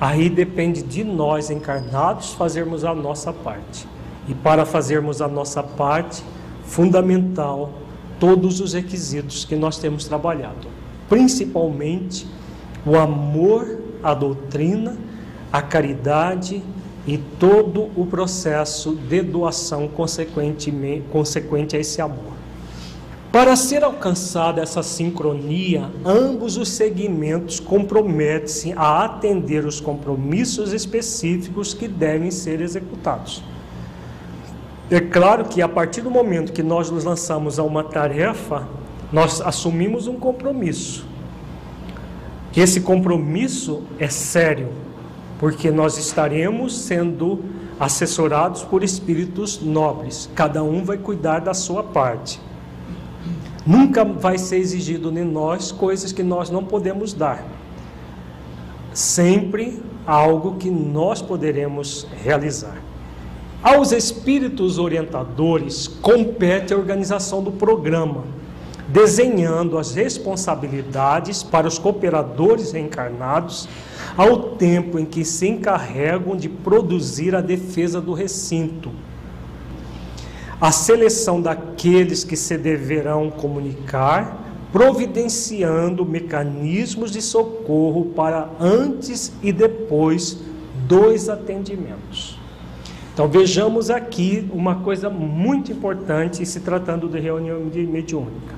[0.00, 3.86] Aí depende de nós encarnados fazermos a nossa parte.
[4.28, 6.22] E para fazermos a nossa parte,
[6.64, 7.70] fundamental
[8.18, 10.68] todos os requisitos que nós temos trabalhado,
[11.08, 12.26] principalmente
[12.84, 14.96] o amor à doutrina,
[15.52, 16.62] a caridade
[17.06, 20.72] e todo o processo de doação consequente,
[21.10, 22.36] consequente a esse amor.
[23.30, 31.86] Para ser alcançada essa sincronia, ambos os segmentos comprometem-se a atender os compromissos específicos que
[31.86, 33.42] devem ser executados.
[34.88, 38.68] É claro que a partir do momento que nós nos lançamos a uma tarefa,
[39.12, 41.04] nós assumimos um compromisso.
[42.56, 44.68] Esse compromisso é sério,
[45.40, 47.44] porque nós estaremos sendo
[47.80, 50.30] assessorados por espíritos nobres.
[50.34, 52.40] Cada um vai cuidar da sua parte.
[53.66, 57.44] Nunca vai ser exigido de nós coisas que nós não podemos dar.
[58.94, 62.85] Sempre algo que nós poderemos realizar.
[63.66, 68.22] Aos espíritos orientadores compete a organização do programa,
[68.86, 73.68] desenhando as responsabilidades para os cooperadores reencarnados
[74.16, 78.92] ao tempo em que se encarregam de produzir a defesa do recinto.
[80.60, 90.38] A seleção daqueles que se deverão comunicar, providenciando mecanismos de socorro para antes e depois
[90.86, 92.35] dos atendimentos.
[93.16, 98.54] Então vejamos aqui uma coisa muito importante se tratando de reunião mediúnica.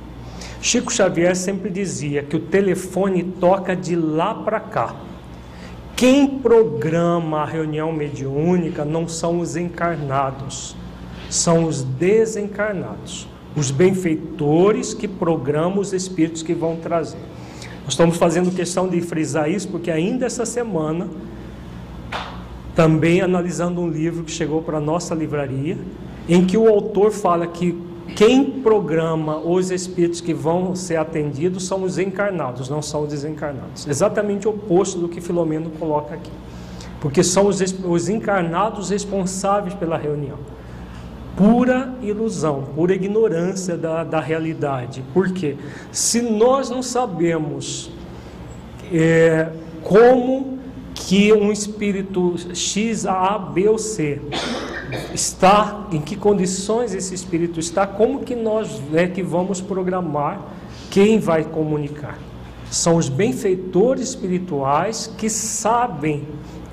[0.61, 4.97] Chico Xavier sempre dizia que o telefone toca de lá para cá.
[5.95, 10.75] Quem programa a reunião mediúnica não são os encarnados,
[11.31, 17.21] são os desencarnados, os benfeitores que programam os espíritos que vão trazer.
[17.85, 21.09] Nós estamos fazendo questão de frisar isso porque ainda essa semana,
[22.79, 25.77] também analisando um livro que chegou para a nossa livraria,
[26.29, 27.77] em que o autor fala que
[28.15, 33.85] quem programa os espíritos que vão ser atendidos são os encarnados, não são os desencarnados.
[33.85, 36.31] Exatamente o oposto do que Filomeno coloca aqui.
[37.01, 40.39] Porque são os, os encarnados responsáveis pela reunião.
[41.37, 45.03] Pura ilusão, pura ignorância da, da realidade.
[45.13, 45.57] Por quê?
[45.91, 47.91] Se nós não sabemos
[48.93, 49.49] é,
[49.83, 50.58] como
[51.07, 54.21] que um espírito X, A, B ou C
[55.15, 60.41] está, em que condições esse espírito está, como que nós é que vamos programar
[60.91, 62.19] quem vai comunicar.
[62.71, 66.27] São os benfeitores espirituais que sabem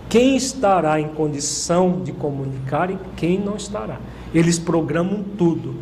[0.10, 4.00] quem estará em condição de comunicar e quem não estará.
[4.34, 5.74] Eles programam tudo.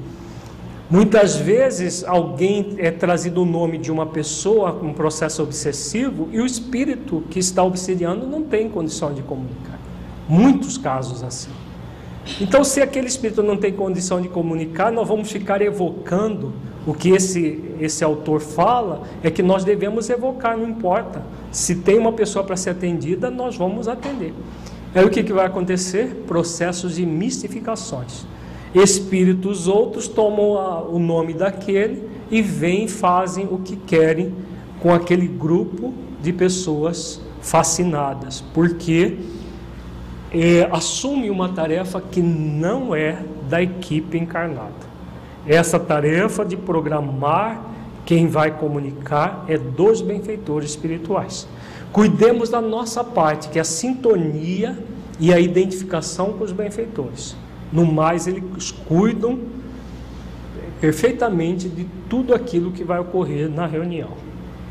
[0.94, 6.40] Muitas vezes alguém é trazido o nome de uma pessoa com um processo obsessivo e
[6.40, 9.80] o espírito que está obsediando não tem condição de comunicar.
[10.30, 11.50] Muitos casos assim.
[12.40, 16.54] Então, se aquele espírito não tem condição de comunicar, nós vamos ficar evocando
[16.86, 21.24] o que esse, esse autor fala, é que nós devemos evocar, não importa.
[21.52, 24.32] Se tem uma pessoa para ser atendida, nós vamos atender.
[24.94, 26.24] Aí o que, que vai acontecer?
[26.28, 28.28] Processos de mistificações.
[28.74, 34.34] Espíritos outros tomam a, o nome daquele e vêm e fazem o que querem
[34.80, 38.42] com aquele grupo de pessoas fascinadas.
[38.54, 39.18] Porque
[40.32, 44.94] é, assume uma tarefa que não é da equipe encarnada.
[45.46, 47.74] Essa tarefa de programar
[48.06, 51.48] quem vai comunicar é dos benfeitores espirituais.
[51.92, 54.78] Cuidemos da nossa parte, que é a sintonia
[55.20, 57.36] e a identificação com os benfeitores.
[57.74, 59.40] No mais, eles cuidam
[60.80, 64.12] perfeitamente de tudo aquilo que vai ocorrer na reunião.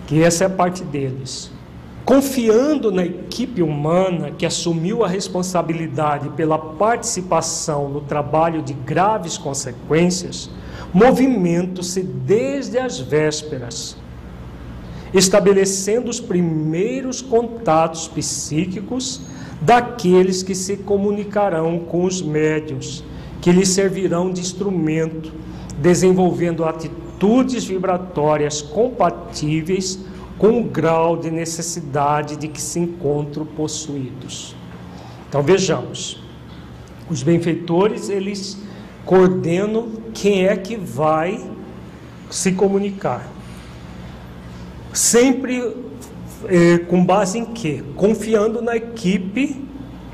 [0.06, 1.50] Que essa é a parte deles.
[2.04, 10.48] Confiando na equipe humana que assumiu a responsabilidade pela participação no trabalho de graves consequências,
[10.92, 13.96] movimento-se desde as vésperas,
[15.12, 19.20] estabelecendo os primeiros contatos psíquicos
[19.62, 23.04] daqueles que se comunicarão com os médios,
[23.40, 25.32] que lhes servirão de instrumento,
[25.78, 30.00] desenvolvendo atitudes vibratórias compatíveis
[30.36, 34.56] com o grau de necessidade de que se encontram possuídos.
[35.28, 36.20] Então vejamos,
[37.08, 38.58] os benfeitores eles
[39.04, 41.40] coordenam quem é que vai
[42.28, 43.28] se comunicar.
[44.92, 45.74] Sempre
[46.48, 47.82] é, com base em quê?
[47.96, 49.62] Confiando na equipe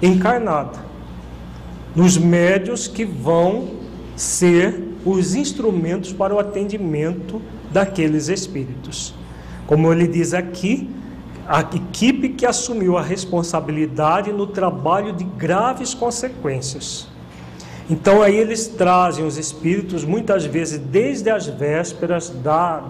[0.02, 0.78] encarnada,
[1.94, 3.70] nos médios que vão
[4.16, 7.40] ser os instrumentos para o atendimento
[7.72, 9.14] daqueles espíritos.
[9.66, 10.90] Como ele diz aqui,
[11.46, 17.08] a equipe que assumiu a responsabilidade no trabalho de graves consequências.
[17.88, 22.82] Então aí eles trazem os espíritos muitas vezes desde as vésperas da,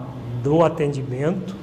[0.43, 1.55] do atendimento.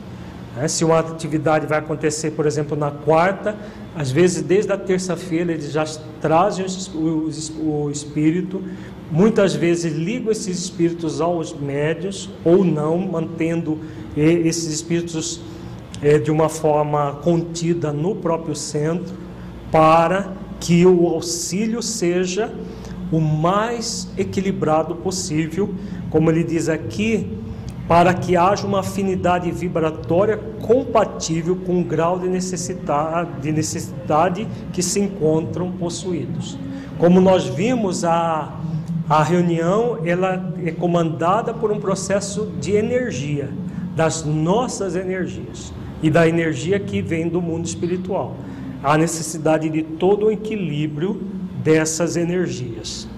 [0.56, 0.66] Né?
[0.66, 3.54] Se uma atividade vai acontecer, por exemplo, na quarta,
[3.94, 5.84] às vezes desde a terça-feira eles já
[6.20, 8.62] trazem o, espírito.
[9.10, 13.78] Muitas vezes ligam esses espíritos aos médios ou não, mantendo
[14.16, 15.40] esses espíritos
[16.02, 19.14] é, de uma forma contida no próprio centro,
[19.70, 22.52] para que o auxílio seja
[23.12, 25.72] o mais equilibrado possível,
[26.10, 27.28] como ele diz aqui,
[27.88, 34.82] para que haja uma afinidade vibratória compatível com o grau de necessidade, de necessidade que
[34.82, 36.58] se encontram possuídos.
[36.98, 38.52] Como nós vimos, a,
[39.08, 43.50] a reunião ela é comandada por um processo de energia,
[43.94, 45.72] das nossas energias
[46.02, 48.36] e da energia que vem do mundo espiritual.
[48.82, 51.20] Há necessidade de todo o equilíbrio
[51.62, 53.08] dessas energias.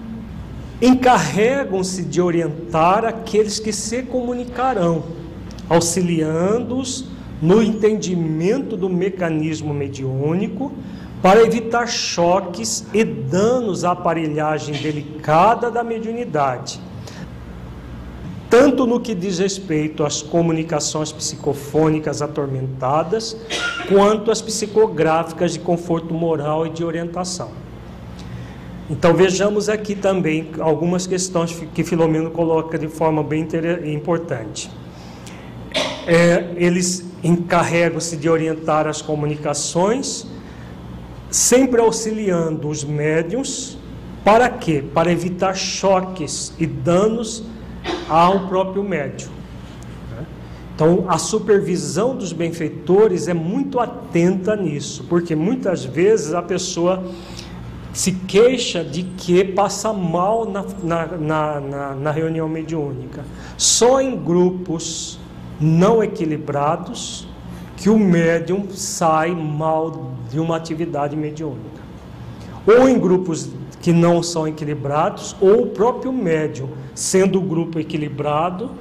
[0.81, 5.03] Encarregam-se de orientar aqueles que se comunicarão,
[5.69, 7.05] auxiliando-os
[7.41, 10.71] no entendimento do mecanismo mediúnico
[11.21, 16.79] para evitar choques e danos à aparelhagem delicada da mediunidade,
[18.49, 23.35] tanto no que diz respeito às comunicações psicofônicas atormentadas,
[23.89, 27.51] quanto às psicográficas de conforto moral e de orientação.
[28.89, 33.47] Então vejamos aqui também algumas questões que Filomeno coloca de forma bem
[33.85, 34.69] importante.
[36.07, 40.25] É, eles encarregam-se de orientar as comunicações,
[41.29, 43.77] sempre auxiliando os médiums,
[44.25, 44.83] para quê?
[44.93, 47.43] Para evitar choques e danos
[48.07, 49.29] ao próprio médium.
[50.73, 57.03] Então, a supervisão dos benfeitores é muito atenta nisso, porque muitas vezes a pessoa
[57.99, 63.25] se queixa de que passa mal na, na, na, na reunião mediúnica.
[63.57, 65.19] Só em grupos
[65.59, 67.27] não equilibrados
[67.75, 71.81] que o médium sai mal de uma atividade mediúnica.
[72.65, 73.49] Ou em grupos
[73.81, 78.71] que não são equilibrados, ou o próprio médium, sendo o grupo equilibrado,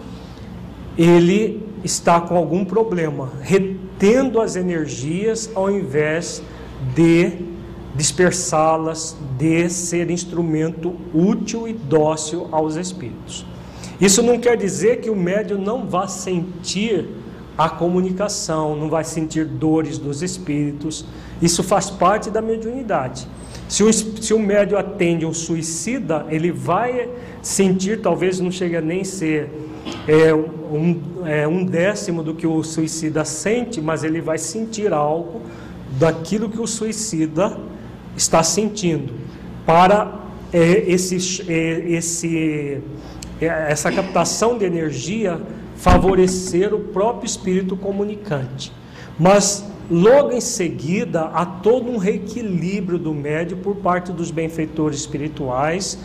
[0.97, 6.41] ele está com algum problema, retendo as energias ao invés
[6.95, 7.58] de
[7.99, 13.45] dispersá-las, de ser instrumento útil e dócil aos espíritos.
[14.01, 17.09] Isso não quer dizer que o médium não vá sentir
[17.59, 21.05] a comunicação, não vai sentir dores dos espíritos.
[21.43, 23.27] Isso faz parte da mediunidade.
[23.69, 27.09] Se o, se o médium atende um suicida, ele vai
[27.43, 29.51] sentir, talvez não chegue a nem ser
[30.07, 35.43] é, um, é, um décimo do que o suicida sente, mas ele vai sentir algo
[35.99, 37.59] daquilo que o suicida
[38.19, 39.15] está sentindo,
[39.65, 40.21] para
[40.53, 42.83] é, esse, é, esse
[43.41, 45.41] é, essa captação de energia
[45.77, 48.73] favorecer o próprio espírito comunicante.
[49.19, 55.99] Mas logo em seguida há todo um reequilíbrio do médio por parte dos benfeitores espirituais,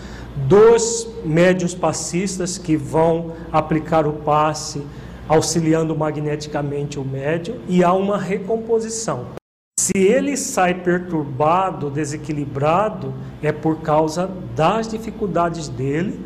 [0.47, 4.83] dos médios passistas que vão aplicar o passe,
[5.27, 9.42] auxiliando magneticamente o médio, e há uma recomposição.
[9.83, 16.17] Se ele sai perturbado, desequilibrado, é por causa das dificuldades dele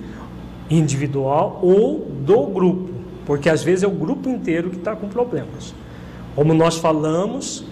[0.70, 2.90] individual ou do grupo,
[3.26, 5.74] porque às vezes é o grupo inteiro que está com problemas.
[6.36, 7.66] Como nós falamos,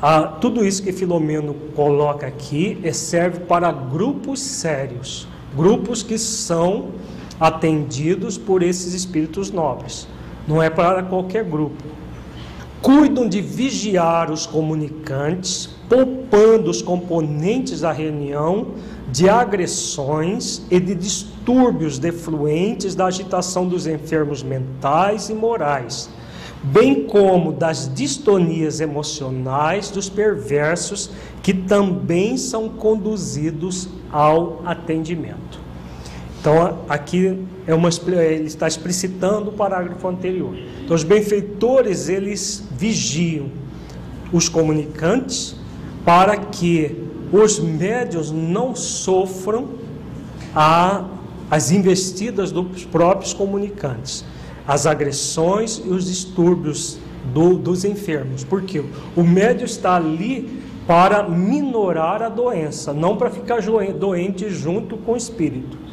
[0.00, 6.92] a, tudo isso que Filomeno coloca aqui é, serve para grupos sérios, grupos que são
[7.38, 10.08] atendidos por esses espíritos nobres.
[10.48, 11.84] Não é para qualquer grupo.
[12.82, 18.68] Cuidam de vigiar os comunicantes, poupando os componentes da reunião
[19.10, 26.10] de agressões e de distúrbios defluentes da agitação dos enfermos mentais e morais,
[26.62, 31.10] bem como das distonias emocionais dos perversos
[31.42, 35.65] que também são conduzidos ao atendimento.
[36.46, 37.88] Então, aqui é uma,
[38.22, 40.54] ele está explicitando o parágrafo anterior.
[40.84, 43.48] Então, os benfeitores, eles vigiam
[44.32, 45.56] os comunicantes
[46.04, 49.70] para que os médios não sofram
[50.54, 51.06] a,
[51.50, 54.24] as investidas dos próprios comunicantes,
[54.68, 56.96] as agressões e os distúrbios
[57.34, 58.44] do, dos enfermos.
[58.44, 58.84] Porque
[59.16, 63.60] o médio está ali para minorar a doença, não para ficar
[63.98, 65.85] doente junto com o espírito.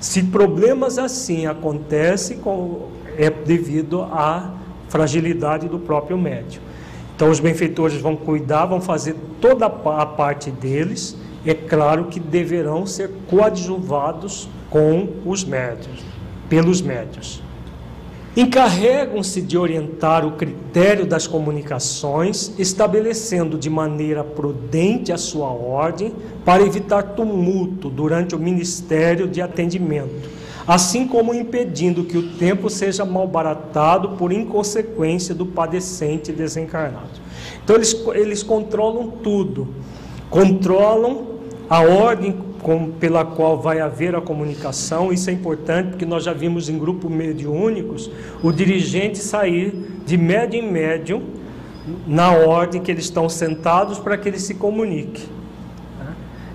[0.00, 2.40] Se problemas assim acontecem,
[3.16, 4.52] é devido à
[4.88, 6.62] fragilidade do próprio médium.
[7.14, 11.16] Então, os benfeitores vão cuidar, vão fazer toda a parte deles.
[11.46, 16.04] É claro que deverão ser coadjuvados com os médios,
[16.48, 17.42] pelos médios.
[18.36, 26.12] Encarregam-se de orientar o critério das comunicações, estabelecendo de maneira prudente a sua ordem
[26.44, 30.28] para evitar tumulto durante o ministério de atendimento,
[30.66, 37.18] assim como impedindo que o tempo seja malbaratado por inconsequência do padecente desencarnado.
[37.64, 39.66] Então eles, eles controlam tudo,
[40.28, 41.36] controlam
[41.70, 42.32] a ordem
[42.62, 46.78] com, pela qual vai haver a comunicação, isso é importante porque nós já vimos em
[46.78, 48.10] grupos mediúnicos
[48.42, 51.22] o dirigente sair de médio em médio
[52.06, 55.28] na ordem que eles estão sentados para que ele se comunique.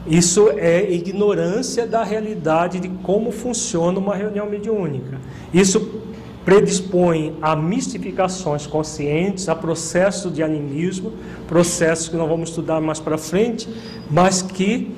[0.05, 5.19] Isso é ignorância da realidade de como funciona uma reunião mediúnica.
[5.53, 6.01] Isso
[6.43, 11.13] predispõe a mistificações conscientes, a processos de animismo,
[11.47, 13.69] processos que nós vamos estudar mais para frente,
[14.09, 14.91] mas que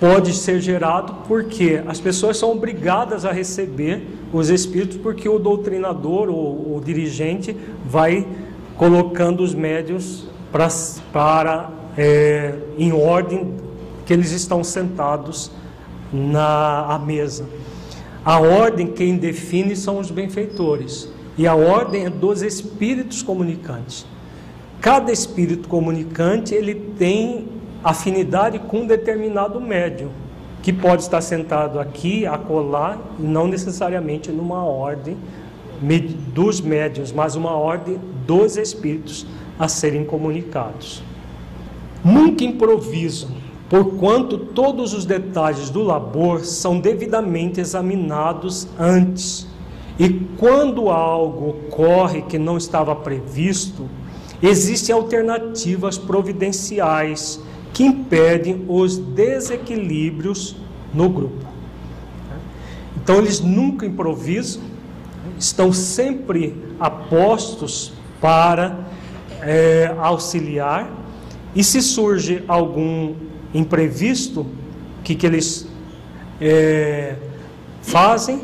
[0.00, 6.30] pode ser gerado porque as pessoas são obrigadas a receber os espíritos porque o doutrinador
[6.30, 8.26] ou o dirigente vai
[8.78, 10.68] colocando os médios para,
[11.12, 13.54] para é, em ordem
[14.06, 15.52] que eles estão sentados
[16.10, 17.44] na mesa.
[18.24, 21.08] A ordem quem define são os benfeitores.
[21.38, 24.06] E a ordem é dos espíritos comunicantes.
[24.80, 27.48] Cada espírito comunicante ele tem
[27.82, 30.10] afinidade com determinado médium,
[30.62, 35.16] que pode estar sentado aqui, acolá, e não necessariamente numa ordem
[36.34, 39.26] dos médiuns, mas uma ordem dos espíritos
[39.58, 41.02] a serem comunicados.
[42.04, 43.28] Nunca improviso
[43.70, 49.46] porquanto todos os detalhes do labor são devidamente examinados antes.
[49.96, 53.88] E quando algo ocorre que não estava previsto,
[54.42, 57.40] existem alternativas providenciais
[57.72, 60.56] que impedem os desequilíbrios
[60.92, 61.46] no grupo.
[62.96, 64.62] Então eles nunca improvisam,
[65.38, 68.78] estão sempre apostos para
[69.40, 70.90] é, auxiliar,
[71.54, 73.14] e se surge algum
[73.52, 75.66] imprevisto, o que, que eles
[76.40, 77.16] é,
[77.82, 78.42] fazem?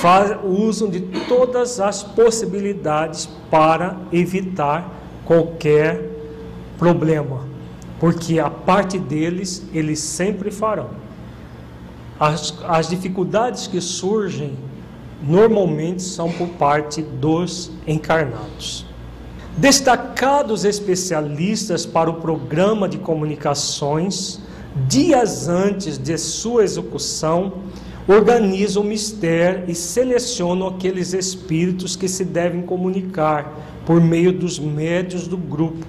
[0.00, 4.90] Faz, usam de todas as possibilidades para evitar
[5.24, 6.10] qualquer
[6.78, 7.44] problema,
[7.98, 10.90] porque a parte deles eles sempre farão.
[12.18, 14.56] As, as dificuldades que surgem
[15.22, 18.86] normalmente são por parte dos encarnados.
[19.56, 24.40] Destacados especialistas para o programa de comunicações
[24.86, 27.54] dias antes de sua execução,
[28.06, 33.52] organizam o mistério e selecionam aqueles espíritos que se devem comunicar
[33.84, 35.88] por meio dos médios do grupo,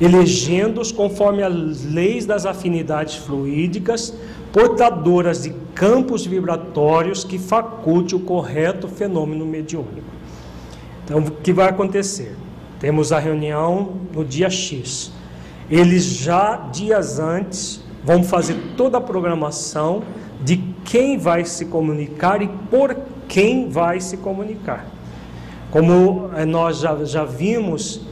[0.00, 4.14] elegendo-os conforme as leis das afinidades fluídicas,
[4.52, 10.14] portadoras de campos vibratórios que faculte o correto fenômeno mediúnico.
[11.04, 12.36] Então, o que vai acontecer?
[12.80, 15.12] Temos a reunião no dia X
[15.70, 20.02] eles já dias antes vão fazer toda a programação
[20.42, 24.86] de quem vai se comunicar e por quem vai se comunicar.
[25.70, 28.02] Como eh, nós já, já vimos,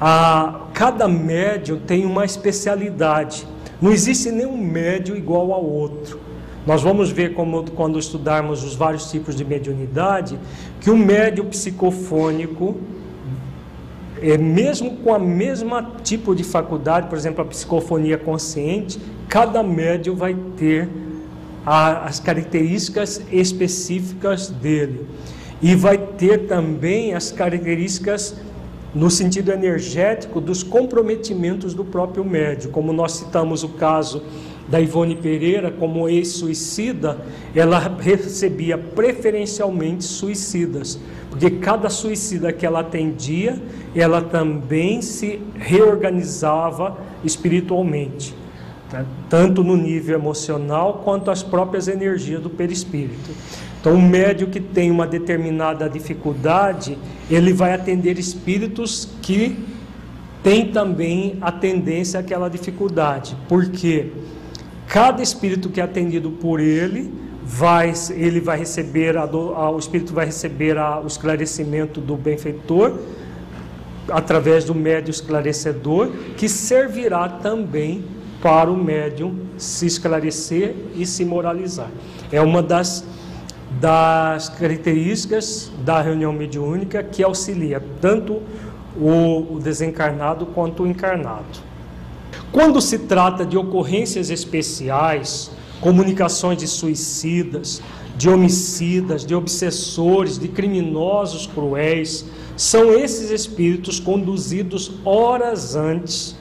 [0.00, 3.46] a, cada médium tem uma especialidade.
[3.80, 6.20] Não existe nenhum médium igual ao outro.
[6.66, 10.38] Nós vamos ver como, quando estudarmos os vários tipos de mediunidade,
[10.80, 12.76] que o médium psicofônico
[14.20, 20.16] é, mesmo com a mesma tipo de faculdade, por exemplo, a psicofonia consciente, cada médium
[20.16, 20.88] vai ter
[21.64, 25.06] a, as características específicas dele.
[25.60, 28.36] E vai ter também as características
[28.96, 32.72] no sentido energético dos comprometimentos do próprio médium.
[32.72, 34.22] Como nós citamos o caso
[34.66, 37.18] da Ivone Pereira, como ex-suicida,
[37.54, 40.98] ela recebia preferencialmente suicidas
[41.38, 43.60] porque cada suicida que ela atendia,
[43.94, 48.34] ela também se reorganizava espiritualmente,
[48.88, 49.04] tá?
[49.28, 53.30] tanto no nível emocional quanto as próprias energias do perispírito.
[53.86, 56.98] Então, o médio que tem uma determinada dificuldade,
[57.30, 59.64] ele vai atender espíritos que
[60.42, 64.10] têm também a tendência àquela dificuldade, porque
[64.88, 67.14] cada espírito que é atendido por ele
[67.44, 72.92] vai, ele vai receber, a, a, o espírito vai receber a, o esclarecimento do benfeitor,
[74.08, 78.04] através do médium esclarecedor, que servirá também
[78.42, 81.90] para o médium se esclarecer e se moralizar.
[82.32, 83.04] É uma das,
[83.80, 88.42] das características da reunião mediúnica que auxilia tanto
[88.98, 91.66] o, desencarnado quanto o encarnado.
[92.52, 95.50] Quando se trata de ocorrências especiais,
[95.80, 97.82] comunicações de suicidas,
[98.16, 102.24] de homicidas, de obsessores, de criminosos cruéis.
[102.56, 106.34] São esses espíritos conduzidos horas antes,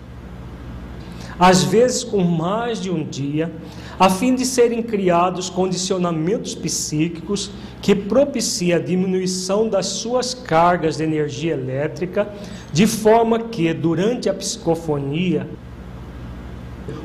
[1.37, 3.51] às vezes com mais de um dia,
[3.99, 11.03] a fim de serem criados condicionamentos psíquicos que propiciem a diminuição das suas cargas de
[11.03, 12.27] energia elétrica,
[12.73, 15.47] de forma que, durante a psicofonia,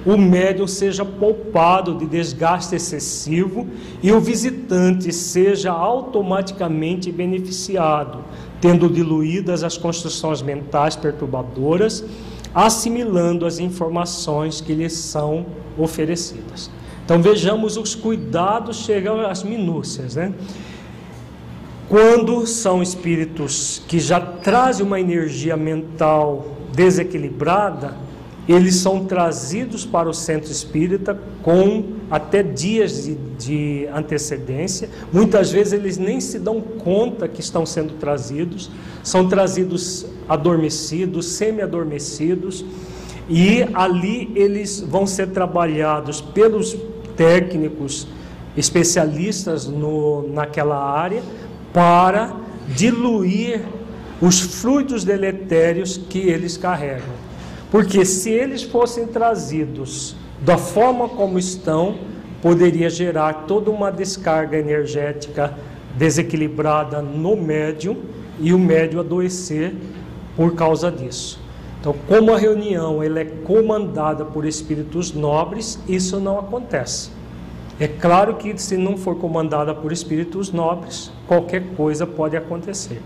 [0.05, 3.67] o médium seja poupado de desgaste excessivo
[4.03, 8.25] e o visitante seja automaticamente beneficiado,
[8.61, 12.05] tendo diluídas as construções mentais perturbadoras,
[12.55, 15.47] assimilando as informações que lhes são
[15.79, 16.71] oferecidas.
[17.05, 20.33] Então vejamos os cuidados, chegam às minúcias, né?
[21.89, 27.97] Quando são espíritos que já trazem uma energia mental desequilibrada,
[28.49, 34.89] eles são trazidos para o centro espírita com até dias de, de, antecedência.
[35.13, 38.71] Muitas vezes eles nem se dão conta que estão sendo trazidos,
[39.03, 42.65] são trazidos adormecidos, semi-adormecidos,
[43.29, 46.77] e ali eles vão ser trabalhados pelos
[47.17, 48.07] técnicos
[48.57, 51.23] especialistas no, naquela área
[51.73, 52.33] para
[52.69, 53.61] diluir
[54.23, 57.15] os frutos deletérios que eles carregam.
[57.73, 61.99] Porque se eles fossem trazidos da forma como estão,
[62.41, 65.55] poderia gerar toda uma descarga energética
[65.97, 67.97] desequilibrada no médium
[68.41, 69.75] e o médium adoecer
[70.41, 71.39] por causa disso.
[71.79, 77.11] Então, como a reunião ela é comandada por espíritos nobres, isso não acontece.
[77.79, 83.03] É claro que se não for comandada por espíritos nobres, qualquer coisa pode acontecer.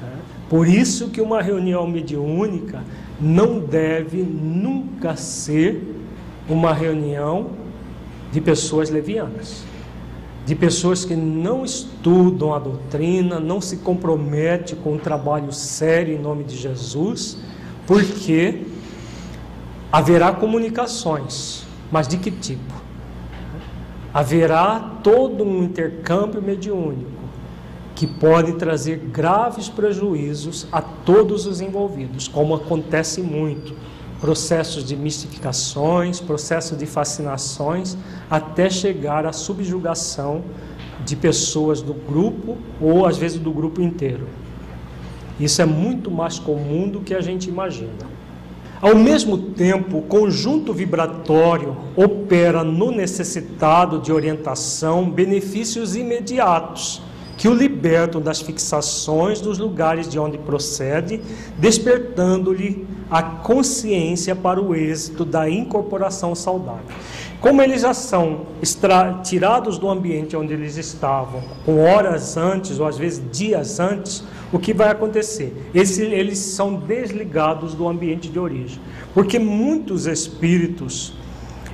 [0.00, 0.08] Né?
[0.50, 2.82] Por isso que uma reunião mediúnica
[3.20, 5.80] não deve nunca ser
[6.48, 7.50] uma reunião
[8.32, 9.62] de pessoas levianas,
[10.44, 16.18] de pessoas que não estudam a doutrina, não se comprometem com um trabalho sério em
[16.18, 17.38] nome de Jesus,
[17.86, 18.62] porque
[19.90, 22.82] haverá comunicações, mas de que tipo?
[24.12, 27.10] haverá todo um intercâmbio mediúnico
[27.94, 33.74] que pode trazer graves prejuízos a todos os envolvidos, como acontece muito.
[34.22, 37.98] Processos de mistificações, processos de fascinações,
[38.30, 40.42] até chegar à subjugação
[41.04, 44.28] de pessoas do grupo ou às vezes do grupo inteiro.
[45.38, 48.12] Isso é muito mais comum do que a gente imagina.
[48.80, 57.02] Ao mesmo tempo, o conjunto vibratório opera no necessitado de orientação benefícios imediatos
[57.36, 61.20] que o libertam das fixações dos lugares de onde procede,
[61.58, 66.84] despertando-lhe a consciência para o êxito da incorporação saudável.
[67.40, 68.46] Como eles já são
[69.24, 74.22] tirados do ambiente onde eles estavam, com horas antes ou às vezes dias antes,
[74.52, 75.52] o que vai acontecer?
[75.74, 78.80] Eles são desligados do ambiente de origem.
[79.12, 81.14] Porque muitos espíritos,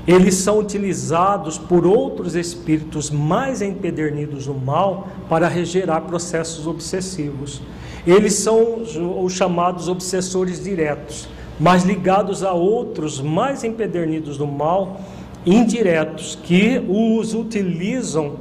[0.08, 7.60] eles são utilizados por outros espíritos mais empedernidos no mal para regerar processos obsessivos.
[8.06, 8.84] Eles são
[9.22, 11.28] os chamados obsessores diretos,
[11.60, 14.98] mas ligados a outros mais empedernidos no mal,
[15.44, 18.36] indiretos, que os utilizam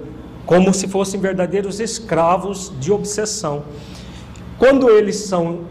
[0.45, 3.63] como se fossem verdadeiros escravos de obsessão.
[4.57, 5.65] Quando eles são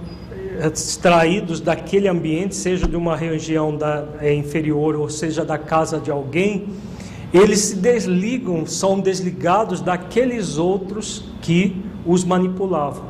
[0.64, 6.10] extraídos daquele ambiente, seja de uma região da, é, inferior ou seja da casa de
[6.10, 6.68] alguém,
[7.32, 13.04] eles se desligam, são desligados daqueles outros que os manipulavam.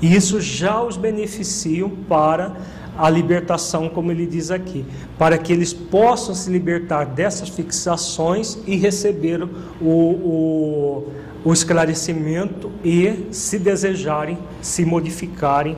[0.00, 2.56] E isso já os beneficia para
[2.96, 4.84] a libertação, como ele diz aqui,
[5.16, 9.42] para que eles possam se libertar dessas fixações e receber
[9.80, 11.12] o, o
[11.44, 15.76] o esclarecimento e, se desejarem, se modificarem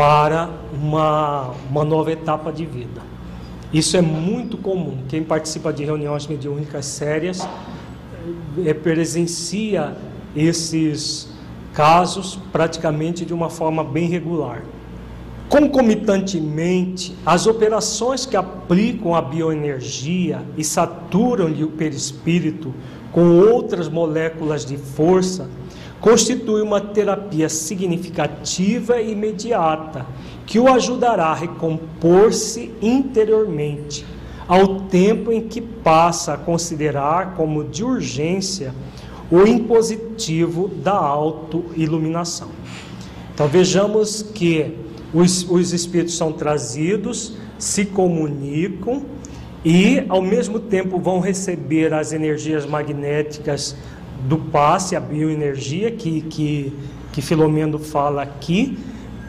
[0.00, 3.02] para uma, uma nova etapa de vida.
[3.70, 4.96] Isso é muito comum.
[5.06, 7.46] Quem participa de reuniões mediúnicas sérias
[8.64, 9.94] é, presencia
[10.34, 11.28] esses
[11.74, 14.62] casos praticamente de uma forma bem regular.
[15.50, 22.72] Concomitantemente, as operações que aplicam a bioenergia e saturam-lhe o perispírito
[23.12, 25.50] com outras moléculas de força,
[26.00, 30.06] constitui uma terapia significativa e imediata
[30.46, 34.04] que o ajudará a recompor-se interiormente,
[34.48, 38.74] ao tempo em que passa a considerar como de urgência
[39.30, 42.48] o impositivo da autoiluminação.
[43.32, 44.76] Então vejamos que
[45.14, 49.04] os, os espíritos são trazidos, se comunicam,
[49.64, 53.76] e ao mesmo tempo vão receber as energias magnéticas
[54.26, 56.72] do passe, a bioenergia que, que,
[57.12, 58.78] que Filomeno fala aqui,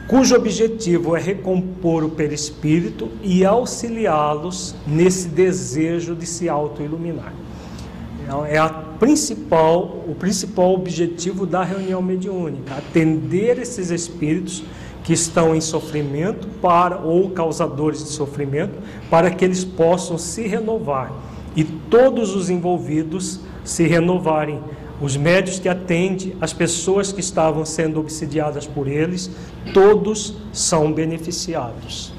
[0.08, 7.32] cujo objetivo é recompor o perispírito e auxiliá-los nesse desejo de se autoiluminar.
[8.48, 14.62] É a principal, o principal objetivo da reunião mediúnica, atender esses espíritos
[15.02, 18.74] que estão em sofrimento para ou causadores de sofrimento,
[19.10, 21.12] para que eles possam se renovar
[21.56, 24.60] e todos os envolvidos se renovarem.
[25.02, 29.28] Os médios que atendem, as pessoas que estavam sendo obsidiadas por eles,
[29.74, 32.12] todos são beneficiados.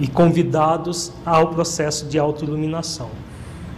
[0.00, 3.10] e convidados ao processo de autoiluminação.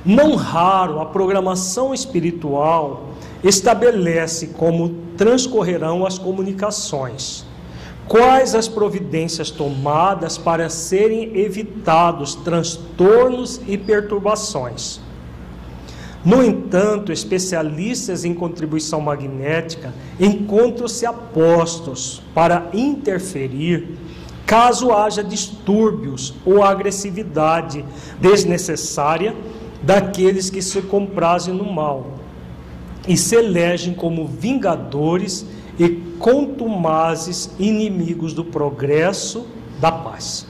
[0.05, 7.47] Não raro, a programação espiritual estabelece como transcorrerão as comunicações,
[8.07, 15.01] quais as providências tomadas para serem evitados transtornos e perturbações.
[16.25, 23.97] No entanto, especialistas em contribuição magnética encontram-se apostos para interferir
[24.45, 27.85] caso haja distúrbios ou agressividade
[28.21, 29.35] desnecessária
[29.83, 32.19] daqueles que se comprazem no mal
[33.09, 35.47] e se elegem como vingadores
[35.79, 39.47] e contumazes inimigos do progresso
[39.81, 40.47] da paz.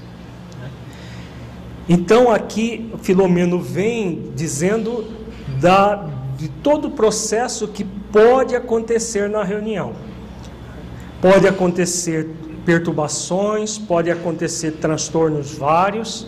[1.88, 5.19] Então aqui Filomeno vem dizendo
[5.60, 6.06] da,
[6.36, 9.92] de todo o processo que pode acontecer na reunião.
[11.20, 12.30] Pode acontecer
[12.64, 16.26] perturbações, pode acontecer transtornos vários.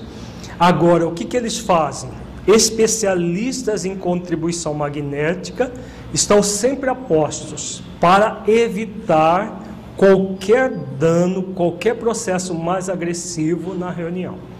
[0.60, 2.10] Agora, o que, que eles fazem?
[2.46, 5.72] Especialistas em contribuição magnética
[6.12, 9.62] estão sempre apostos para evitar
[9.96, 14.51] qualquer dano, qualquer processo mais agressivo na reunião.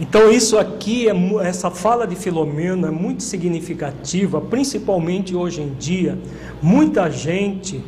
[0.00, 1.14] Então isso aqui, é,
[1.46, 6.18] essa fala de Filomeno é muito significativa, principalmente hoje em dia.
[6.62, 7.84] Muita gente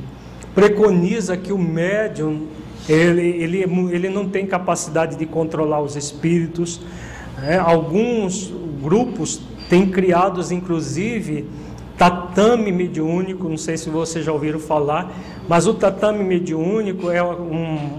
[0.54, 2.48] preconiza que o médium
[2.86, 6.82] ele, ele, ele não tem capacidade de controlar os espíritos.
[7.42, 8.52] É, alguns
[8.82, 9.40] grupos
[9.70, 11.46] têm criados, inclusive,
[11.96, 15.10] tatame mediúnico, não sei se vocês já ouviram falar,
[15.48, 17.54] mas o tatame mediúnico é um,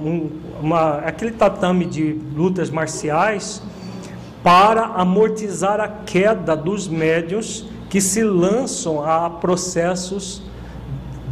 [0.05, 0.29] um,
[0.61, 3.59] uma, aquele tatame de lutas marciais
[4.43, 10.43] para amortizar a queda dos médios que se lançam a processos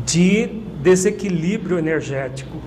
[0.06, 2.58] de desequilíbrio energético,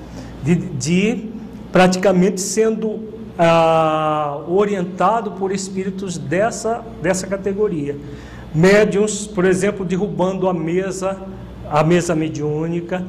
[0.43, 1.29] de, de
[1.73, 7.97] praticamente sendo ah, orientado por espíritos dessa, dessa categoria.
[8.55, 11.19] Médiuns, por exemplo, derrubando a mesa,
[11.69, 13.05] a mesa mediúnica,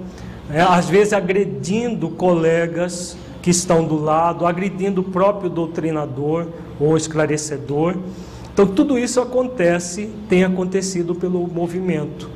[0.49, 6.47] né, às vezes agredindo colegas que estão do lado, agredindo o próprio doutrinador
[6.79, 7.95] ou esclarecedor.
[8.53, 12.29] Então, tudo isso acontece, tem acontecido pelo movimento.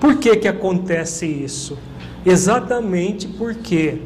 [0.00, 1.78] Por que, que acontece isso?
[2.24, 3.98] Exatamente porque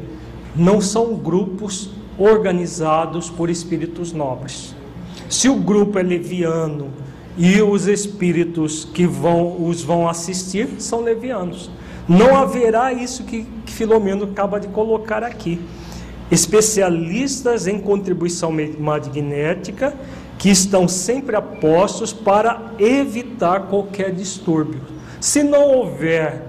[0.55, 4.75] não são grupos organizados por espíritos nobres.
[5.29, 6.89] Se o grupo é leviano
[7.37, 11.69] e os espíritos que vão os vão assistir são levianos,
[12.07, 15.59] não haverá isso que, que Filomeno acaba de colocar aqui.
[16.31, 19.93] Especialistas em contribuição magnética
[20.39, 24.81] que estão sempre apostos para evitar qualquer distúrbio.
[25.19, 26.41] Se não houver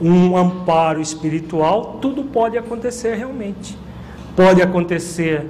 [0.00, 3.76] um amparo espiritual, tudo pode acontecer realmente.
[4.36, 5.46] Pode acontecer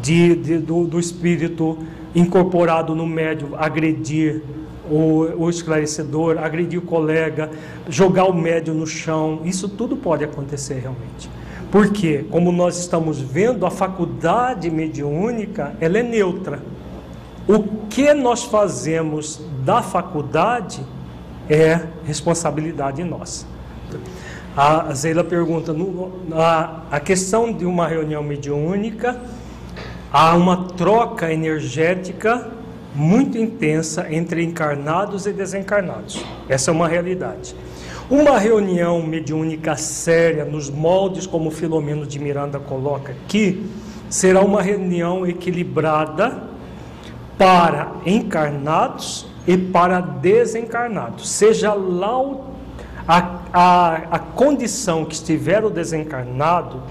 [0.00, 1.78] de, de do, do, espírito
[2.14, 4.42] incorporado no médium agredir
[4.90, 7.50] o, o, esclarecedor, agredir o colega,
[7.88, 9.40] jogar o médium no chão.
[9.44, 11.28] Isso tudo pode acontecer realmente.
[11.72, 16.60] Porque, como nós estamos vendo, a faculdade mediúnica ela é neutra.
[17.48, 20.84] O que nós fazemos da faculdade
[21.48, 23.46] é responsabilidade nossa.
[24.54, 25.74] A Zeila pergunta:
[26.90, 29.18] a questão de uma reunião mediúnica,
[30.12, 32.50] há uma troca energética
[32.94, 36.22] muito intensa entre encarnados e desencarnados.
[36.50, 37.56] Essa é uma realidade.
[38.12, 43.64] Uma reunião mediúnica séria, nos moldes como Filomeno de Miranda coloca aqui,
[44.10, 46.42] será uma reunião equilibrada
[47.38, 51.26] para encarnados e para desencarnados.
[51.26, 52.52] Seja lá o
[53.08, 56.82] a, a, a condição que estiver o desencarnado,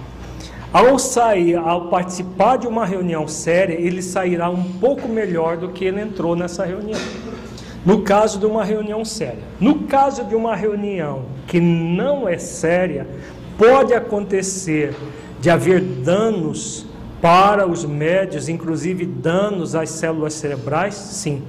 [0.73, 5.85] ao sair, ao participar de uma reunião séria, ele sairá um pouco melhor do que
[5.85, 6.99] ele entrou nessa reunião.
[7.85, 9.43] No caso de uma reunião séria.
[9.59, 13.07] No caso de uma reunião que não é séria,
[13.57, 14.95] pode acontecer
[15.39, 16.85] de haver danos
[17.19, 20.93] para os médios, inclusive danos às células cerebrais?
[20.93, 21.41] Sim,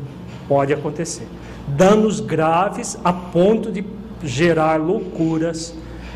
[0.48, 1.26] pode acontecer.
[1.68, 3.84] Danos graves a ponto de
[4.22, 5.74] gerar loucuras,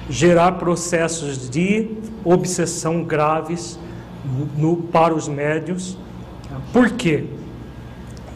[0.08, 1.90] gerar processos de
[2.24, 3.78] obsessão graves
[4.56, 5.96] no, para os médios.
[6.72, 7.24] Por quê?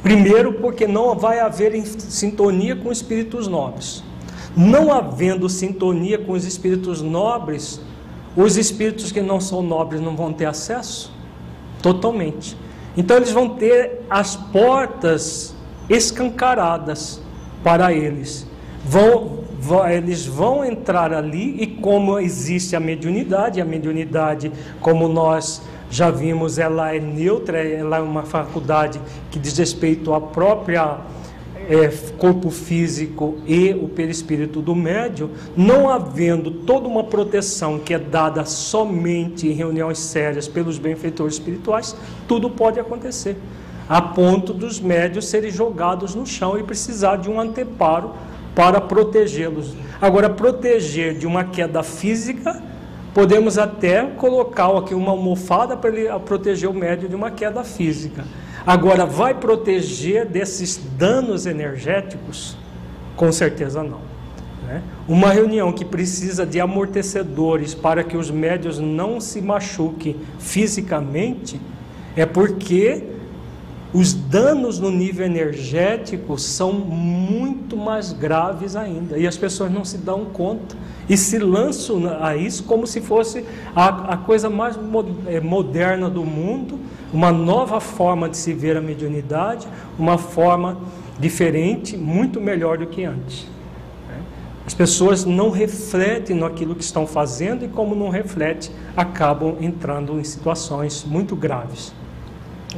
[0.02, 4.02] Primeiro, porque não vai haver sintonia com espíritos nobres.
[4.56, 7.80] Não havendo sintonia com os espíritos nobres,
[8.36, 11.12] os espíritos que não são nobres não vão ter acesso
[11.82, 12.56] totalmente.
[12.96, 15.54] Então, eles vão ter as portas
[15.88, 17.20] escancaradas
[17.62, 18.46] para eles.
[18.84, 19.40] Vão,
[19.92, 26.58] eles vão entrar ali e como existe a mediunidade, a mediunidade, como nós já vimos,
[26.58, 30.98] ela é neutra, ela é uma faculdade que diz respeito à própria
[31.68, 37.98] é, corpo físico e o perispírito do médio, não havendo toda uma proteção que é
[37.98, 43.36] dada somente em reuniões sérias pelos benfeitores espirituais, tudo pode acontecer,
[43.88, 48.12] a ponto dos médios serem jogados no chão e precisar de um anteparo
[48.54, 49.74] para protegê-los.
[50.00, 52.62] Agora, proteger de uma queda física,
[53.20, 58.24] podemos até colocar aqui uma almofada para ele proteger o médio de uma queda física.
[58.66, 62.56] Agora, vai proteger desses danos energéticos?
[63.14, 64.00] Com certeza não.
[64.66, 64.82] Né?
[65.06, 71.60] Uma reunião que precisa de amortecedores para que os médios não se machuquem fisicamente
[72.16, 73.04] é porque
[73.92, 79.98] os danos no nível energético são muito mais graves ainda e as pessoas não se
[79.98, 80.74] dão conta
[81.10, 83.44] e se lançam a isso como se fosse
[83.74, 84.78] a, a coisa mais
[85.26, 86.78] eh, moderna do mundo
[87.12, 89.66] uma nova forma de se ver a mediunidade,
[89.98, 90.78] uma forma
[91.18, 93.48] diferente, muito melhor do que antes.
[94.08, 94.22] Né?
[94.64, 100.22] As pessoas não refletem naquilo que estão fazendo e, como não refletem, acabam entrando em
[100.22, 101.92] situações muito graves.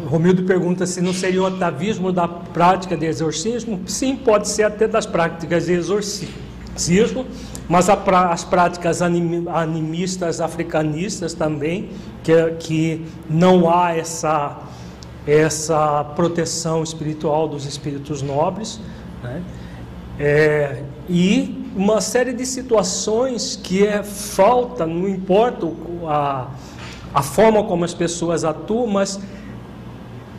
[0.07, 3.83] Romildo pergunta se não seria o atavismo da prática de exorcismo.
[3.87, 7.27] Sim, pode ser até das práticas de exorcismo,
[7.73, 11.89] mas as práticas animistas, africanistas também
[12.23, 14.59] que, que não há essa,
[15.27, 18.79] essa proteção espiritual dos espíritos nobres,
[19.23, 19.43] né?
[20.21, 25.67] É, e uma série de situações que é falta, não importa
[26.07, 26.49] a,
[27.15, 29.19] a forma como as pessoas atuam, mas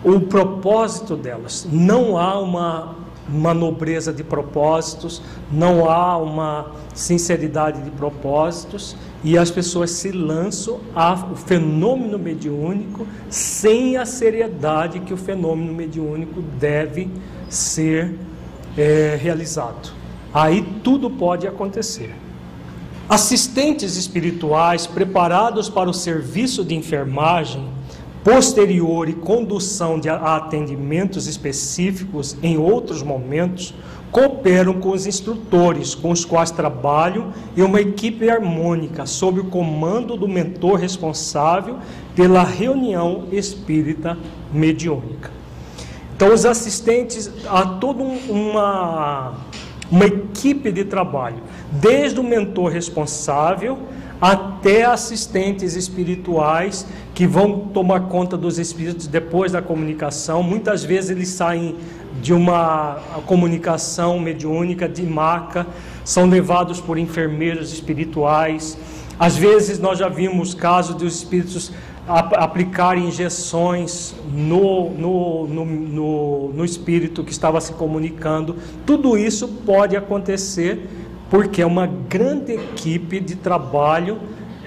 [0.04, 1.68] o propósito delas.
[1.72, 2.96] Não há uma
[3.28, 5.22] uma nobreza de propósitos,
[5.52, 13.98] não há uma sinceridade de propósitos e as pessoas se lançam ao fenômeno mediúnico sem
[13.98, 17.10] a seriedade que o fenômeno mediúnico deve
[17.50, 18.16] ser
[18.78, 19.94] é, realizado.
[20.34, 22.14] Aí tudo pode acontecer.
[23.08, 27.68] Assistentes espirituais preparados para o serviço de enfermagem
[28.24, 33.74] posterior e condução de atendimentos específicos em outros momentos,
[34.12, 40.16] cooperam com os instrutores com os quais trabalham e uma equipe harmônica sob o comando
[40.16, 41.80] do mentor responsável
[42.16, 44.18] pela reunião espírita
[44.54, 45.32] mediúnica.
[46.16, 49.34] Então, os assistentes, há toda uma,
[49.92, 51.38] uma equipe de trabalho,
[51.72, 53.80] desde o mentor responsável
[54.24, 60.42] até assistentes espirituais que vão tomar conta dos espíritos depois da comunicação.
[60.42, 61.76] Muitas vezes eles saem
[62.22, 65.68] de uma comunicação mediúnica de maca,
[66.06, 68.78] são levados por enfermeiros espirituais.
[69.20, 71.74] Às vezes nós já vimos casos dos espíritos
[72.08, 78.56] aplicarem injeções no, no, no, no espírito que estava se comunicando.
[78.86, 81.03] Tudo isso pode acontecer
[81.34, 84.20] porque é uma grande equipe de trabalho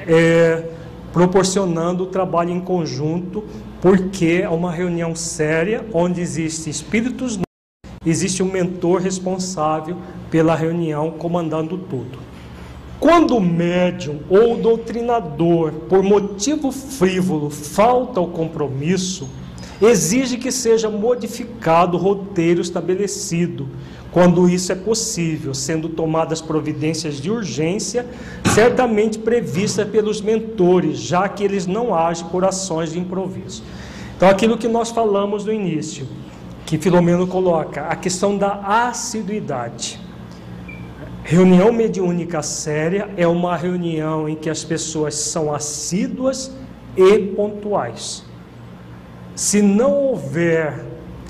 [0.05, 0.65] é,
[1.13, 3.45] proporcionando o trabalho em conjunto,
[3.81, 7.39] porque é uma reunião séria onde existe espíritos,
[8.05, 9.97] existe um mentor responsável
[10.29, 12.19] pela reunião comandando tudo.
[12.99, 19.29] Quando o médium ou o doutrinador, por motivo frívolo, falta ao compromisso,
[19.81, 23.69] exige que seja modificado o roteiro estabelecido,
[24.13, 28.07] quando isso é possível, sendo tomadas providências de urgência,
[28.55, 33.63] certamente previstas pelos mentores, já que eles não agem por ações de improviso.
[34.17, 36.09] Então, aquilo que nós falamos no início,
[36.65, 38.55] que Filomeno coloca, a questão da
[38.89, 40.01] assiduidade.
[41.23, 46.51] Reunião mediúnica séria é uma reunião em que as pessoas são assíduas
[46.97, 48.25] e pontuais.
[49.35, 50.86] Se não houver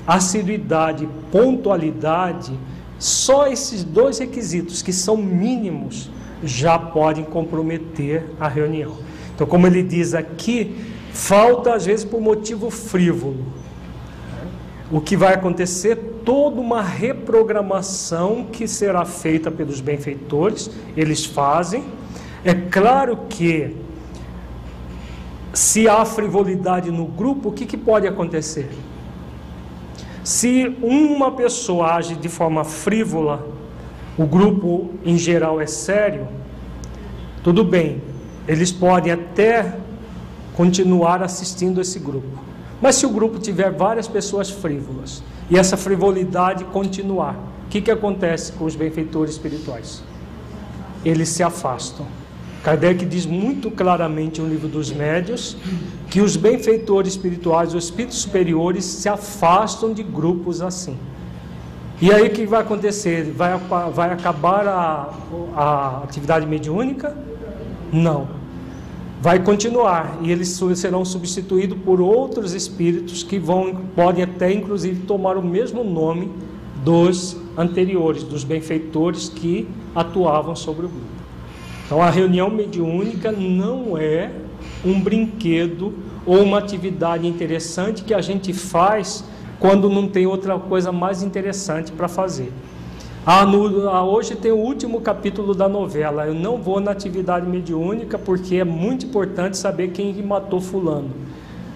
[0.07, 2.57] assiduidade, pontualidade,
[2.97, 6.09] só esses dois requisitos, que são mínimos,
[6.43, 8.95] já podem comprometer a reunião.
[9.35, 10.75] Então, como ele diz aqui,
[11.11, 13.45] falta às vezes por motivo frívolo.
[14.89, 16.21] O que vai acontecer?
[16.23, 21.83] Toda uma reprogramação que será feita pelos benfeitores, eles fazem.
[22.43, 23.75] É claro que,
[25.53, 28.69] se há frivolidade no grupo, o que, que pode acontecer?
[30.27, 33.47] Se uma pessoa age de forma frívola,
[34.17, 36.27] o grupo em geral é sério,
[37.41, 38.01] tudo bem,
[38.45, 39.77] eles podem até
[40.53, 42.43] continuar assistindo esse grupo.
[42.81, 47.89] Mas se o grupo tiver várias pessoas frívolas e essa frivolidade continuar, o que, que
[47.89, 50.03] acontece com os benfeitores espirituais?
[51.05, 52.05] eles se afastam.
[52.67, 55.55] Kardec diz muito claramente no livro dos médios
[56.09, 60.97] que os benfeitores espirituais, os espíritos superiores, se afastam de grupos assim.
[62.01, 63.31] E aí o que vai acontecer?
[63.31, 63.57] Vai,
[63.93, 65.13] vai acabar a,
[65.55, 67.15] a atividade mediúnica?
[67.89, 68.27] Não.
[69.21, 75.37] Vai continuar e eles serão substituídos por outros espíritos que vão podem até inclusive tomar
[75.37, 76.29] o mesmo nome
[76.83, 81.16] dos anteriores, dos benfeitores que atuavam sobre o grupo.
[81.87, 84.29] Então a reunião mediúnica não é
[84.85, 85.93] um brinquedo
[86.25, 89.23] ou uma atividade interessante que a gente faz
[89.57, 92.51] quando não tem outra coisa mais interessante para fazer.
[93.25, 96.27] Ah, no, ah, hoje tem o último capítulo da novela.
[96.27, 101.11] Eu não vou na atividade mediúnica porque é muito importante saber quem matou fulano.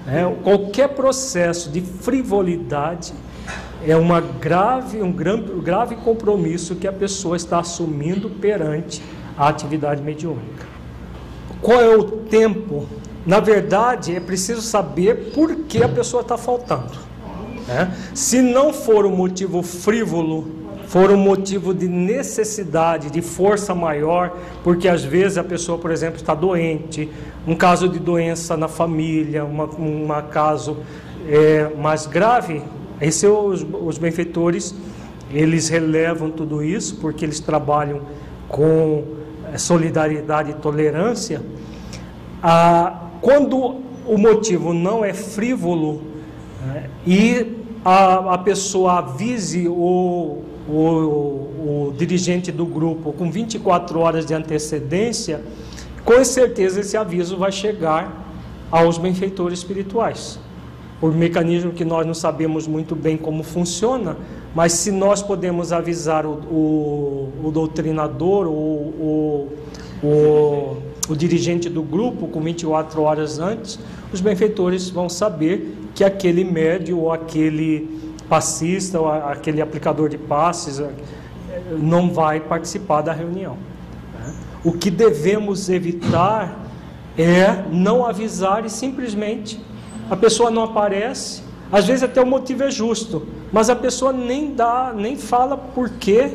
[0.05, 3.13] É, qualquer processo de frivolidade
[3.87, 9.01] é uma grave, um grave, grave compromisso que a pessoa está assumindo perante
[9.41, 10.67] a atividade mediúnica.
[11.63, 12.85] Qual é o tempo?
[13.25, 16.91] Na verdade, é preciso saber por que a pessoa está faltando.
[17.67, 17.91] Né?
[18.13, 20.47] Se não for um motivo frívolo,
[20.85, 26.17] for um motivo de necessidade, de força maior, porque às vezes a pessoa, por exemplo,
[26.17, 27.09] está doente,
[27.47, 30.77] um caso de doença na família, um caso
[31.27, 32.61] é, mais grave,
[33.01, 34.75] esses os, os benfeitores,
[35.31, 38.01] eles relevam tudo isso, porque eles trabalham
[38.47, 39.20] com é,
[39.57, 41.41] solidariedade e tolerância,
[43.21, 46.01] quando o motivo não é frívolo
[46.65, 54.25] né, e a, a pessoa avise o, o, o dirigente do grupo com 24 horas
[54.25, 55.41] de antecedência,
[56.03, 58.25] com certeza esse aviso vai chegar
[58.71, 60.39] aos benfeitores espirituais.
[60.99, 64.17] Por mecanismo que nós não sabemos muito bem como funciona,
[64.53, 69.47] mas se nós podemos avisar o, o, o doutrinador, o,
[70.03, 70.77] o,
[71.07, 73.79] o dirigente do grupo com 24 horas antes,
[74.11, 80.79] os benfeitores vão saber que aquele médio ou aquele passista ou aquele aplicador de passes
[80.79, 80.89] eh,
[81.77, 83.57] não vai participar da reunião.
[84.63, 86.65] O que devemos evitar
[87.17, 89.59] é não avisar e simplesmente
[90.09, 91.41] a pessoa não aparece,
[91.71, 95.89] às vezes até o motivo é justo, mas a pessoa nem dá, nem fala por
[95.89, 96.31] que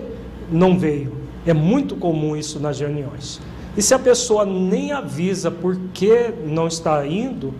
[0.50, 1.12] não veio.
[1.46, 3.40] É muito comum isso nas reuniões.
[3.76, 7.52] E se a pessoa nem avisa por que não está indo,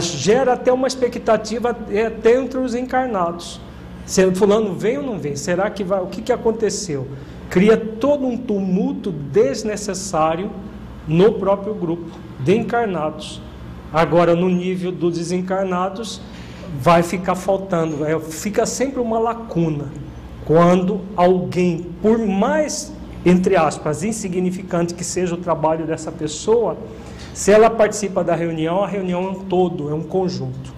[0.00, 3.60] gera até uma expectativa até entre os encarnados.
[4.04, 5.36] Se fulano vem ou não vem?
[5.36, 6.02] Será que vai?
[6.02, 7.06] O que, que aconteceu?
[7.48, 10.50] Cria todo um tumulto desnecessário
[11.06, 12.10] no próprio grupo
[12.40, 13.40] de encarnados.
[13.92, 16.20] Agora, no nível dos desencarnados,
[16.80, 17.98] vai ficar faltando,
[18.30, 19.86] fica sempre uma lacuna.
[20.44, 22.92] Quando alguém, por mais,
[23.24, 26.76] entre aspas, insignificante que seja o trabalho dessa pessoa,
[27.34, 30.72] se ela participa da reunião, a reunião é um todo, é um conjunto.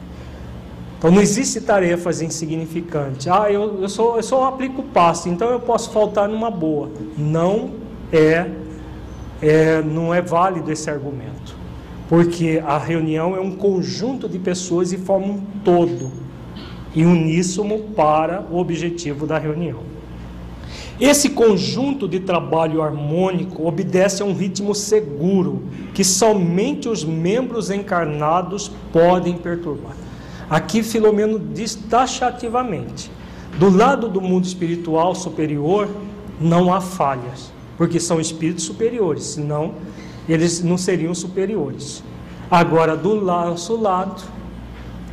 [0.99, 3.27] Então não existe tarefas insignificantes.
[3.29, 6.91] Ah, eu, eu, só, eu só aplico passe, então eu posso faltar numa boa.
[7.17, 7.73] Não
[8.13, 8.51] é,
[9.43, 11.54] é, não é válido esse argumento
[12.15, 16.13] porque a reunião é um conjunto de pessoas e forma um todo
[16.95, 19.81] e uníssono para o objetivo da reunião.
[21.01, 28.71] Esse conjunto de trabalho harmônico obedece a um ritmo seguro que somente os membros encarnados
[28.93, 29.97] podem perturbar.
[30.49, 33.11] Aqui Filomeno diz taxativamente:
[33.59, 35.89] do lado do mundo espiritual superior
[36.41, 39.75] não há falhas, porque são espíritos superiores, senão
[40.29, 42.03] eles não seriam superiores.
[42.51, 44.23] Agora, do nosso lado,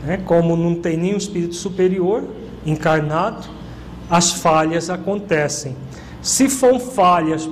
[0.04, 2.24] né, como não tem nenhum espírito superior
[2.66, 3.48] encarnado,
[4.10, 5.76] as falhas acontecem.
[6.22, 7.50] Se for falhas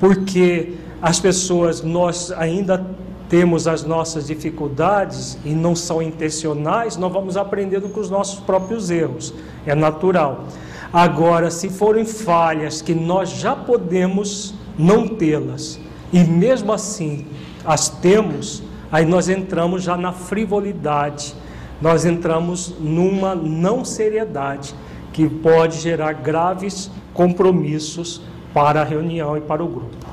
[0.00, 2.86] porque as pessoas, nós ainda
[3.28, 8.90] temos as nossas dificuldades e não são intencionais, nós vamos aprendendo com os nossos próprios
[8.90, 9.34] erros,
[9.66, 10.44] é natural.
[10.92, 15.78] Agora, se forem falhas que nós já podemos não tê-las,
[16.12, 17.26] e mesmo assim
[17.64, 21.34] as temos, aí nós entramos já na frivolidade,
[21.80, 24.74] nós entramos numa não seriedade
[25.12, 28.22] que pode gerar graves compromissos
[28.54, 30.07] para a reunião e para o grupo.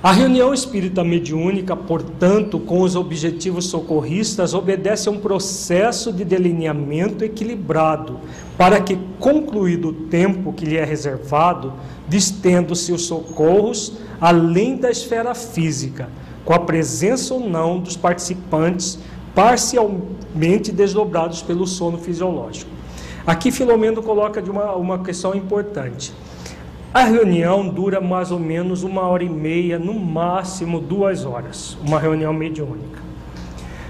[0.00, 7.24] A reunião espírita mediúnica, portanto, com os objetivos socorristas, obedece a um processo de delineamento
[7.24, 8.20] equilibrado,
[8.56, 11.72] para que, concluído o tempo que lhe é reservado,
[12.06, 16.08] distendo-se os socorros além da esfera física,
[16.44, 19.00] com a presença ou não dos participantes
[19.34, 22.70] parcialmente desdobrados pelo sono fisiológico.
[23.26, 26.12] Aqui Filomeno coloca de uma, uma questão importante.
[26.92, 32.00] A reunião dura mais ou menos uma hora e meia, no máximo duas horas, uma
[32.00, 33.02] reunião mediúnica.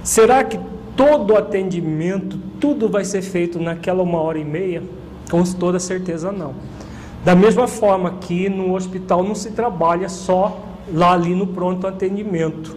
[0.02, 0.58] Será que
[0.96, 4.82] todo o atendimento, tudo vai ser feito naquela uma hora e meia?
[5.30, 6.54] Com toda certeza não.
[7.24, 10.60] Da mesma forma que no hospital não se trabalha só
[10.92, 12.76] lá ali no pronto atendimento.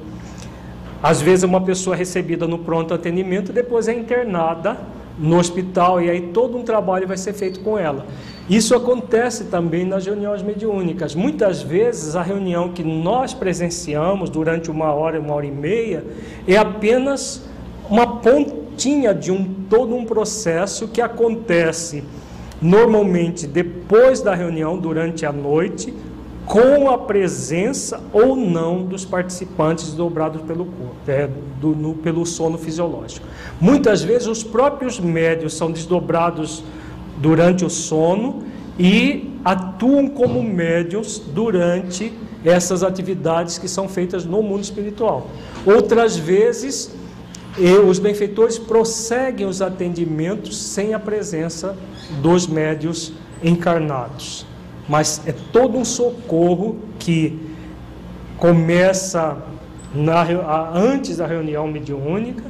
[1.01, 4.77] Às vezes uma pessoa é recebida no pronto atendimento, depois é internada
[5.21, 8.07] no hospital e aí todo um trabalho vai ser feito com ela.
[8.49, 11.13] Isso acontece também nas reuniões mediúnicas.
[11.13, 16.03] Muitas vezes a reunião que nós presenciamos durante uma hora, uma hora e meia,
[16.47, 17.43] é apenas
[17.87, 22.03] uma pontinha de um todo um processo que acontece
[22.61, 25.93] normalmente depois da reunião, durante a noite,
[26.51, 31.29] com a presença ou não dos participantes dobrados pelo corpo, é,
[31.61, 33.25] do, no, pelo sono fisiológico.
[33.57, 36.61] Muitas vezes os próprios médios são desdobrados
[37.19, 38.43] durante o sono
[38.77, 42.11] e atuam como médios durante
[42.43, 45.29] essas atividades que são feitas no mundo espiritual.
[45.65, 46.93] Outras vezes,
[47.87, 51.77] os benfeitores prosseguem os atendimentos sem a presença
[52.21, 54.50] dos médios encarnados.
[54.91, 57.39] Mas é todo um socorro que
[58.35, 59.37] começa
[59.95, 60.21] na,
[60.73, 62.43] antes da reunião mediúnica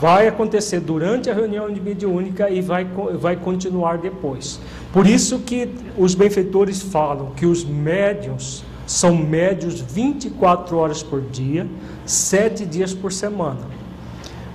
[0.00, 2.86] vai acontecer durante a reunião mediúnica e vai,
[3.18, 4.60] vai continuar depois.
[4.92, 11.66] Por isso que os benfeitores falam que os médios são médios 24 horas por dia,
[12.06, 13.62] 7 dias por semana.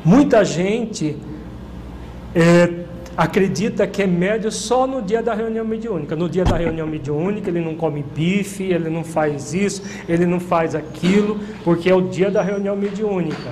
[0.05, 1.17] Muita gente
[2.33, 2.85] é,
[3.19, 6.15] acredita que é médio só no dia da reunião mediúnica.
[6.15, 10.39] No dia da reunião mediúnica ele não come bife, ele não faz isso, ele não
[10.39, 13.51] faz aquilo, porque é o dia da reunião mediúnica.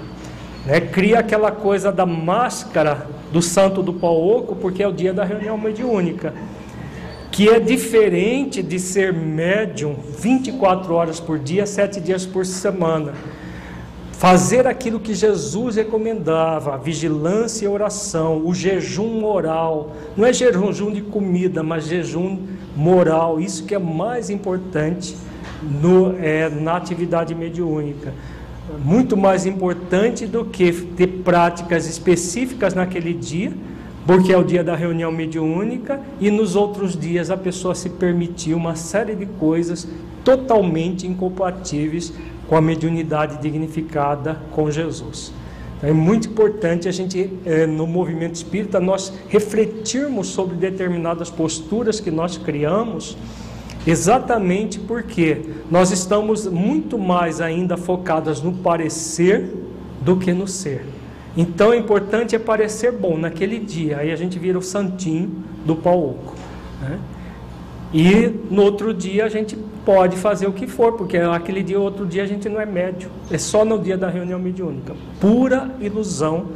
[0.65, 0.79] Né?
[0.79, 5.25] Cria aquela coisa da máscara do santo do pau oco, porque é o dia da
[5.25, 6.33] reunião mediúnica.
[7.29, 13.13] Que é diferente de ser médium 24 horas por dia, 7 dias por semana.
[14.17, 19.95] Fazer aquilo que Jesus recomendava, vigilância e oração, o jejum moral.
[20.15, 22.39] Não é jejum de comida, mas jejum
[22.75, 23.39] moral.
[23.39, 25.15] Isso que é mais importante
[25.81, 28.11] no, é, na atividade mediúnica
[28.83, 33.51] muito mais importante do que ter práticas específicas naquele dia,
[34.05, 38.57] porque é o dia da reunião mediúnica, e nos outros dias a pessoa se permitiu
[38.57, 39.87] uma série de coisas
[40.23, 42.13] totalmente incompatíveis
[42.47, 45.33] com a mediunidade dignificada com Jesus.
[45.77, 51.99] Então, é muito importante a gente, eh, no movimento espírita, nós refletirmos sobre determinadas posturas
[51.99, 53.17] que nós criamos
[53.87, 55.41] Exatamente porque
[55.71, 59.49] nós estamos muito mais ainda focadas no parecer
[60.01, 60.85] do que no ser.
[61.37, 63.99] Então é importante é parecer bom naquele dia.
[63.99, 66.35] Aí a gente vira o santinho do pau oco.
[66.81, 66.99] Né?
[67.93, 69.57] E no outro dia a gente
[69.87, 73.09] pode fazer o que for, porque aquele dia, outro dia a gente não é médio.
[73.31, 74.93] É só no dia da reunião mediúnica.
[75.17, 76.47] Pura ilusão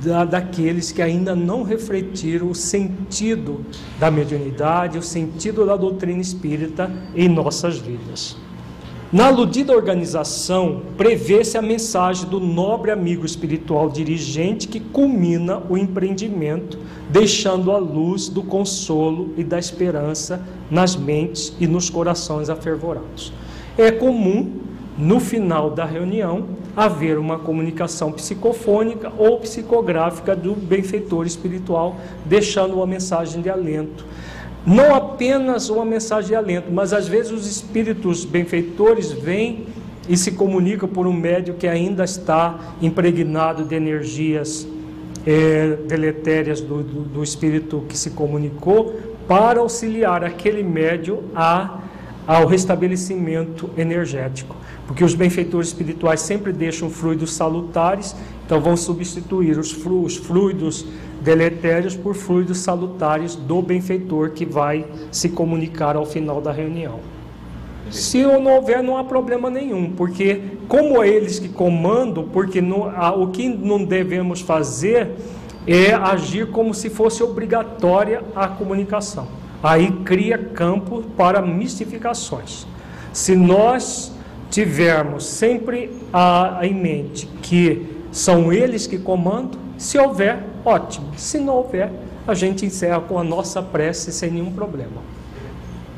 [0.00, 3.66] da, daqueles que ainda não refletiram o sentido
[3.98, 8.36] da mediunidade, o sentido da doutrina espírita em nossas vidas.
[9.12, 16.78] Na aludida organização, prevê-se a mensagem do nobre amigo espiritual dirigente que culmina o empreendimento,
[17.08, 20.40] deixando a luz do consolo e da esperança
[20.70, 23.32] nas mentes e nos corações afervorados.
[23.76, 24.60] É comum,
[24.96, 32.86] no final da reunião, haver uma comunicação psicofônica ou psicográfica do benfeitor espiritual, deixando uma
[32.86, 34.04] mensagem de alento.
[34.66, 39.66] Não apenas uma mensagem de alento, mas às vezes os espíritos benfeitores vêm
[40.08, 44.66] e se comunicam por um médio que ainda está impregnado de energias
[45.26, 48.94] é, deletérias do, do, do espírito que se comunicou,
[49.30, 51.78] para auxiliar aquele médio a,
[52.26, 54.56] ao restabelecimento energético
[54.90, 58.12] porque os benfeitores espirituais sempre deixam fluidos salutares,
[58.44, 59.70] então vão substituir os
[60.16, 60.84] fluidos
[61.20, 66.98] deletérios por fluidos salutares do benfeitor que vai se comunicar ao final da reunião.
[67.88, 72.92] Se não houver, não há problema nenhum, porque como é eles que comandam, porque não,
[73.22, 75.08] o que não devemos fazer
[75.66, 79.28] é agir como se fosse obrigatória a comunicação.
[79.62, 82.66] Aí cria campo para mistificações.
[83.12, 84.12] Se nós
[84.50, 91.12] tivermos sempre a, em mente que são eles que comandam, se houver, ótimo.
[91.16, 91.90] Se não houver,
[92.26, 95.02] a gente encerra com a nossa prece sem nenhum problema.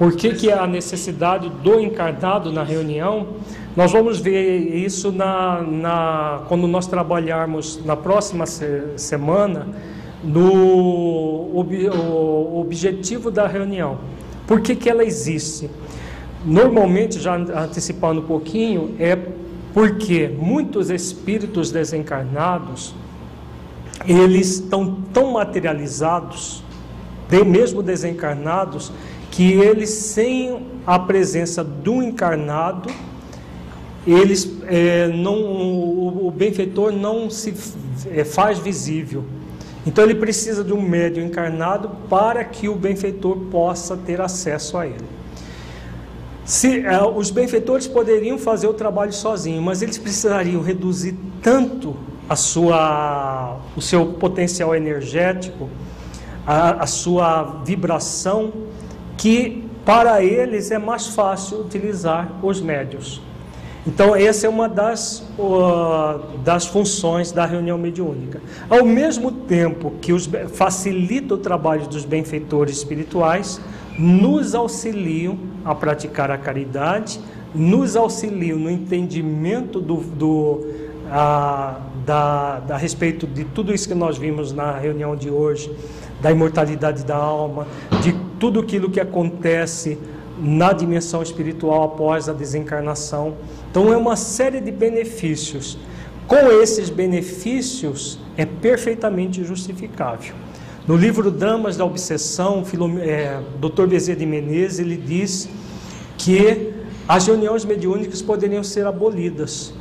[0.03, 3.37] Por que, que a necessidade do encarnado na reunião?
[3.77, 9.69] Nós vamos ver isso na, na quando nós trabalharmos na próxima se, semana
[10.25, 13.99] no ob, o objetivo da reunião.
[14.45, 15.71] Por que, que ela existe?
[16.45, 19.17] Normalmente, já antecipando um pouquinho, é
[19.73, 22.93] porque muitos espíritos desencarnados
[24.05, 26.61] eles estão tão materializados,
[27.47, 28.91] mesmo desencarnados,
[29.33, 32.91] que eles sem a presença do encarnado,
[34.07, 37.55] eles é, não, o, o, benfeitor não se
[38.11, 39.25] é, faz visível.
[39.87, 44.87] Então ele precisa de um médium encarnado para que o benfeitor possa ter acesso a
[44.87, 45.05] ele.
[46.45, 51.97] Se, é, os benfeitores poderiam fazer o trabalho sozinhos, mas eles precisariam reduzir tanto
[52.29, 55.71] a sua, o seu potencial energético,
[56.47, 58.53] a, a sua vibração,
[59.23, 63.23] que para eles é mais fácil utilizar os médios.
[63.87, 68.41] Então, essa é uma das, uh, das funções da reunião mediúnica.
[68.69, 73.61] Ao mesmo tempo que os, facilita o trabalho dos benfeitores espirituais,
[73.97, 77.21] nos auxiliam a praticar a caridade,
[77.55, 80.67] nos auxiliam no entendimento do, do
[81.09, 85.73] a, da, da, a respeito de tudo isso que nós vimos na reunião de hoje,
[86.21, 87.69] da imortalidade da alma,
[88.03, 89.97] de tudo aquilo que acontece
[90.37, 93.37] na dimensão espiritual após a desencarnação.
[93.71, 95.79] Então, é uma série de benefícios.
[96.27, 100.35] Com esses benefícios, é perfeitamente justificável.
[100.89, 102.65] No livro Dramas da Obsessão,
[103.01, 103.87] é, Dr.
[103.87, 105.49] Bezerra de Menezes, ele diz
[106.19, 106.73] que
[107.07, 109.73] as reuniões mediúnicas poderiam ser abolidas.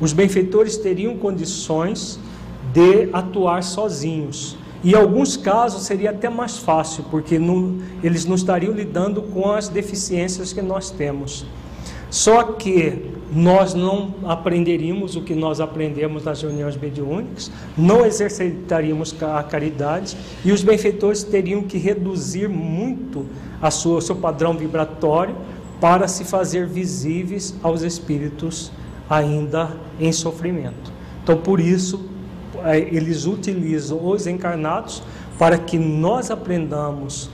[0.00, 2.18] Os benfeitores teriam condições
[2.72, 4.56] de atuar sozinhos.
[4.86, 7.40] E em alguns casos seria até mais fácil, porque
[8.04, 11.44] eles não estariam lidando com as deficiências que nós temos.
[12.08, 19.42] Só que nós não aprenderíamos o que nós aprendemos nas reuniões mediúnicas, não exercitaríamos a
[19.42, 23.26] caridade e os benfeitores teriam que reduzir muito
[23.60, 25.34] a sua, o seu padrão vibratório
[25.80, 28.70] para se fazer visíveis aos espíritos
[29.10, 30.92] ainda em sofrimento.
[31.24, 32.14] Então, por isso,
[32.90, 35.02] eles utilizam os encarnados
[35.38, 37.30] para que nós aprendamos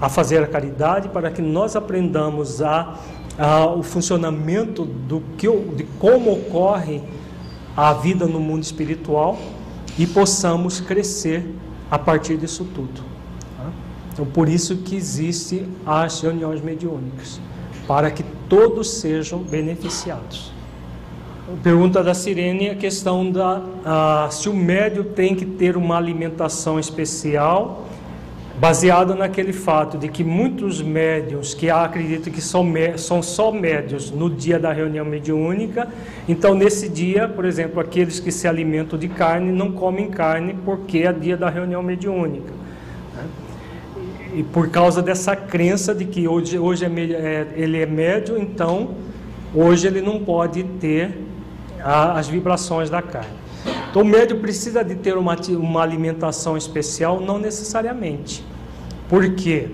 [0.00, 2.98] a fazer a caridade, para que nós aprendamos a
[3.76, 7.00] o funcionamento do que, de como ocorre
[7.76, 9.38] a vida no mundo espiritual
[9.98, 11.54] e possamos crescer
[11.90, 13.00] a partir disso tudo.
[13.56, 13.70] Tá?
[14.12, 17.40] Então, por isso que existe as reuniões mediúnicas,
[17.86, 20.52] para que todos sejam beneficiados.
[21.56, 27.86] Pergunta da Sirene a questão da se o médio tem que ter uma alimentação especial
[28.58, 32.64] baseado naquele fato de que muitos médios que acreditam que são,
[32.96, 35.88] são só médios no dia da reunião mediúnica,
[36.28, 40.98] então nesse dia, por exemplo, aqueles que se alimentam de carne não comem carne porque
[40.98, 42.52] é dia da reunião mediúnica.
[43.16, 43.24] Né?
[44.34, 48.90] E por causa dessa crença de que hoje, hoje é, é, ele é médio, então
[49.54, 51.29] hoje ele não pode ter
[51.82, 53.40] a, as vibrações da carne.
[53.90, 57.20] Então o médio precisa de ter uma, uma alimentação especial?
[57.20, 58.44] Não necessariamente.
[59.08, 59.68] Porque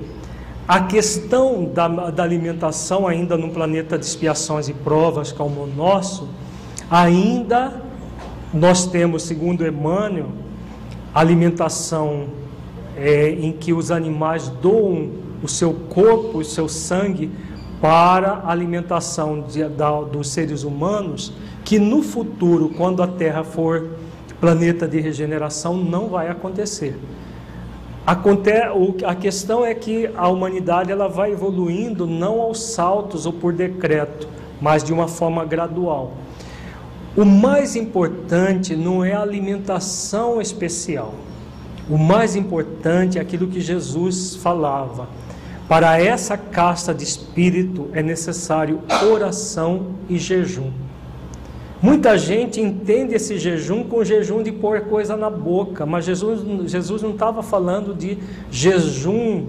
[0.66, 6.28] a questão da, da alimentação, ainda num planeta de expiações e provas como o nosso,
[6.91, 7.83] ainda
[8.53, 10.28] nós temos, segundo Emmanuel,
[11.15, 12.28] alimentação
[12.97, 15.11] é, em que os animais doam
[15.43, 17.31] o seu corpo, o seu sangue
[17.81, 21.33] para a alimentação de, da, dos seres humanos,
[21.67, 23.91] que no futuro, quando a Terra for
[24.41, 26.97] planeta de regeneração, não vai acontecer.
[28.07, 34.29] A questão é que a humanidade ela vai evoluindo não aos saltos ou por decreto,
[34.61, 36.13] mas de uma forma gradual.
[37.17, 41.15] O mais importante não é a alimentação especial.
[41.91, 45.09] O mais importante é aquilo que Jesus falava.
[45.69, 50.71] Para essa casta de espírito é necessário oração e jejum.
[51.81, 57.03] Muita gente entende esse jejum com jejum de pôr coisa na boca, mas Jesus, Jesus
[57.03, 58.19] não estava falando de
[58.51, 59.47] jejum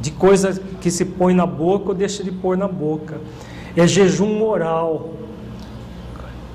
[0.00, 3.20] de coisa que se põe na boca ou deixa de pôr na boca.
[3.74, 5.14] É jejum moral.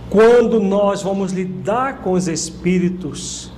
[0.09, 3.51] Quando nós vamos lidar com os espíritos,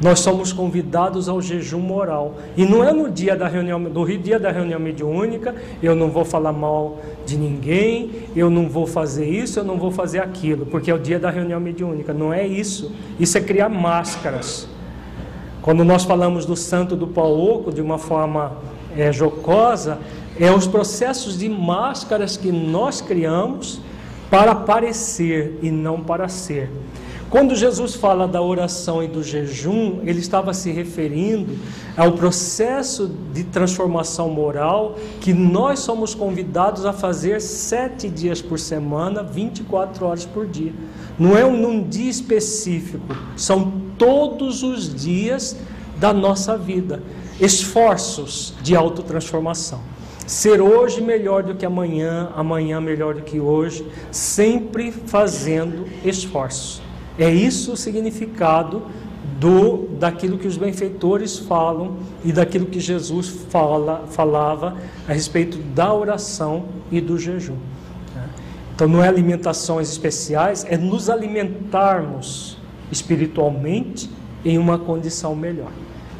[0.00, 2.36] nós somos convidados ao jejum moral.
[2.56, 6.24] E não é no dia da reunião, no dia da reunião mediúnica, eu não vou
[6.24, 10.90] falar mal de ninguém, eu não vou fazer isso, eu não vou fazer aquilo, porque
[10.90, 12.12] é o dia da reunião mediúnica.
[12.12, 12.92] Não é isso.
[13.18, 14.68] Isso é criar máscaras.
[15.60, 18.52] Quando nós falamos do santo do pauoco de uma forma
[18.96, 19.98] é, jocosa,
[20.38, 23.80] é os processos de máscaras que nós criamos
[24.30, 26.70] para parecer e não para ser.
[27.30, 31.58] Quando Jesus fala da oração e do jejum, ele estava se referindo
[31.94, 39.22] ao processo de transformação moral que nós somos convidados a fazer sete dias por semana,
[39.22, 40.72] 24 horas por dia.
[41.18, 45.54] Não é um dia específico, são todos os dias
[45.98, 47.02] da nossa vida.
[47.38, 49.80] Esforços de autotransformação.
[50.26, 56.87] Ser hoje melhor do que amanhã, amanhã melhor do que hoje, sempre fazendo esforço.
[57.18, 58.82] É isso o significado
[59.38, 64.76] do daquilo que os benfeitores falam e daquilo que Jesus fala, falava
[65.08, 67.56] a respeito da oração e do jejum.
[68.14, 68.28] Né?
[68.74, 72.58] Então não é alimentações especiais, é nos alimentarmos
[72.90, 74.10] espiritualmente
[74.44, 75.70] em uma condição melhor.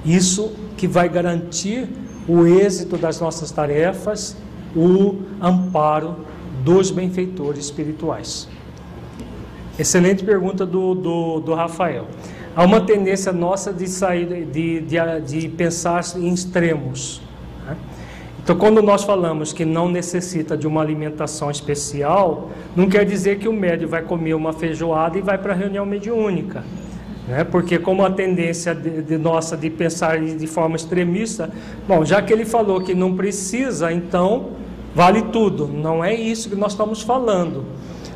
[0.05, 1.89] Isso que vai garantir
[2.29, 4.37] o êxito das nossas tarefas,
[4.77, 6.17] o amparo
[6.63, 8.49] dos benfeitores espirituais.
[9.79, 12.07] Excelente pergunta do, do, do Rafael.
[12.57, 17.23] Há uma tendência nossa de sair, de, de, de pensar em extremos.
[17.65, 17.77] Né?
[18.43, 23.47] Então, quando nós falamos que não necessita de uma alimentação especial, não quer dizer que
[23.47, 26.65] o médio vai comer uma feijoada e vai para a reunião mediúnica.
[27.29, 27.45] Né?
[27.45, 31.51] Porque, como a tendência de, de nossa de pensar de forma extremista,
[31.87, 34.49] bom, já que ele falou que não precisa, então
[34.93, 35.69] vale tudo.
[35.69, 37.65] Não é isso que nós estamos falando.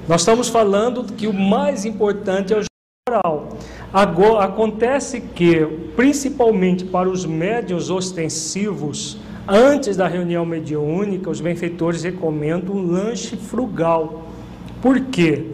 [0.08, 2.64] Nós estamos falando que o mais importante é o
[3.08, 3.50] geral.
[3.92, 5.64] Agora, acontece que,
[5.94, 14.24] principalmente para os médios ostensivos, antes da reunião mediúnica, os benfeitores recomendam um lanche frugal.
[14.80, 15.46] Por quê?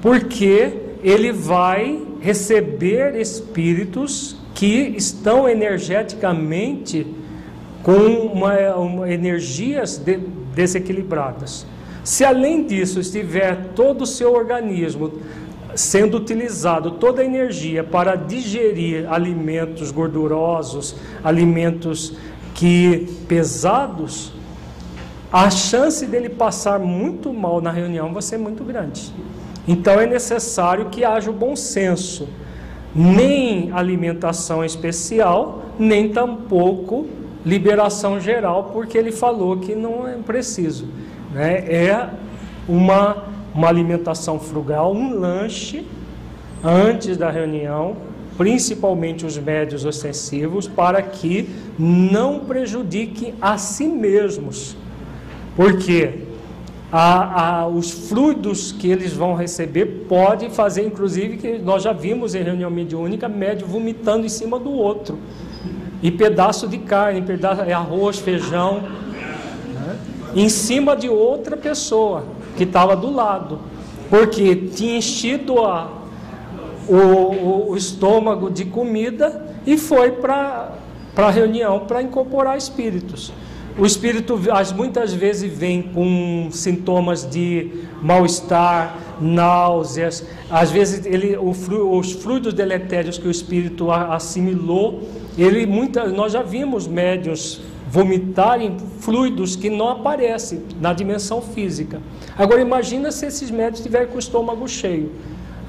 [0.00, 7.06] Porque ele vai receber espíritos que estão energeticamente
[7.82, 10.16] com uma, uma energias de,
[10.54, 11.66] desequilibradas.
[12.08, 15.12] Se além disso estiver todo o seu organismo
[15.74, 22.14] sendo utilizado toda a energia para digerir alimentos gordurosos, alimentos
[22.54, 24.32] que pesados,
[25.30, 29.12] a chance dele passar muito mal na reunião vai ser muito grande.
[29.68, 32.26] Então é necessário que haja o bom senso,
[32.94, 37.06] nem alimentação especial, nem tampouco
[37.44, 40.86] liberação geral, porque ele falou que não é preciso.
[41.32, 41.58] Né?
[41.68, 42.10] É
[42.68, 43.24] uma,
[43.54, 45.86] uma alimentação frugal, um lanche
[46.62, 47.96] antes da reunião,
[48.36, 51.48] principalmente os médios ostensivos, para que
[51.78, 54.76] não prejudiquem a si mesmos.
[55.56, 56.26] Porque
[56.90, 62.34] a, a, os fluidos que eles vão receber pode fazer, inclusive, que nós já vimos
[62.34, 65.18] em reunião mediúnica, médio vomitando em cima do outro.
[66.02, 68.84] E pedaço de carne, pedaço, arroz, feijão
[70.34, 72.24] em cima de outra pessoa
[72.56, 73.60] que estava do lado,
[74.10, 75.90] porque tinha enchido a,
[76.88, 80.72] o, o estômago de comida e foi para
[81.16, 83.32] a reunião para incorporar espíritos.
[83.78, 84.40] O espírito
[84.74, 87.70] muitas vezes vem com sintomas de
[88.02, 96.32] mal-estar, náuseas, às vezes ele, os fluidos deletérios que o espírito assimilou, ele muita, nós
[96.32, 102.00] já vimos médios vomitarem fluidos que não aparecem na dimensão física.
[102.36, 105.12] Agora imagina se esses médicos estiverem com o estômago cheio.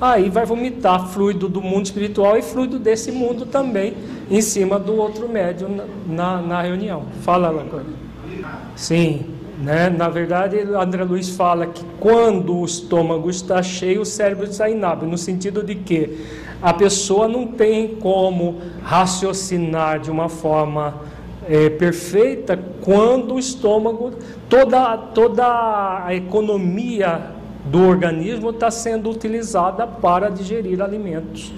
[0.02, 3.96] Aí vai vomitar fluido do mundo espiritual e fluido desse mundo também
[4.30, 7.04] em cima do outro médium na, na reunião.
[7.22, 7.84] Fala, Lacan.
[8.76, 9.26] Sim,
[9.62, 9.90] né?
[9.90, 15.08] na verdade, André Luiz fala que quando o estômago está cheio, o cérebro está inábil,
[15.08, 16.18] no sentido de que
[16.62, 21.09] a pessoa não tem como raciocinar de uma forma
[21.50, 24.12] é, perfeita quando o estômago,
[24.48, 27.32] toda, toda a economia
[27.66, 31.52] do organismo está sendo utilizada para digerir alimentos,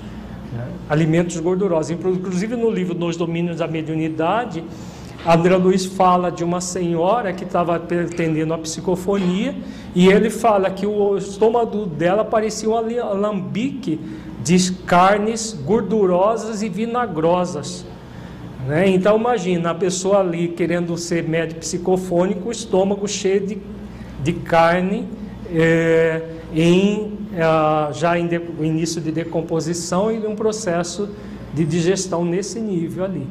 [0.54, 0.66] né?
[0.90, 1.92] alimentos gordurosos.
[1.92, 4.64] Inclusive no livro Nos Domínios da Mediunidade,
[5.28, 9.54] André Luiz fala de uma senhora que estava atendendo a psicofonia
[9.94, 14.00] e ele fala que o estômago dela parecia um alambique
[14.42, 17.86] de carnes gordurosas e vinagrosas.
[18.68, 18.90] Né?
[18.90, 23.58] Então imagina a pessoa ali querendo ser médico psicofônico, o estômago cheio de,
[24.24, 25.08] de carne,
[25.54, 26.22] é,
[26.54, 31.10] em, é, já em de, início de decomposição e um processo
[31.54, 33.28] de digestão nesse nível ali.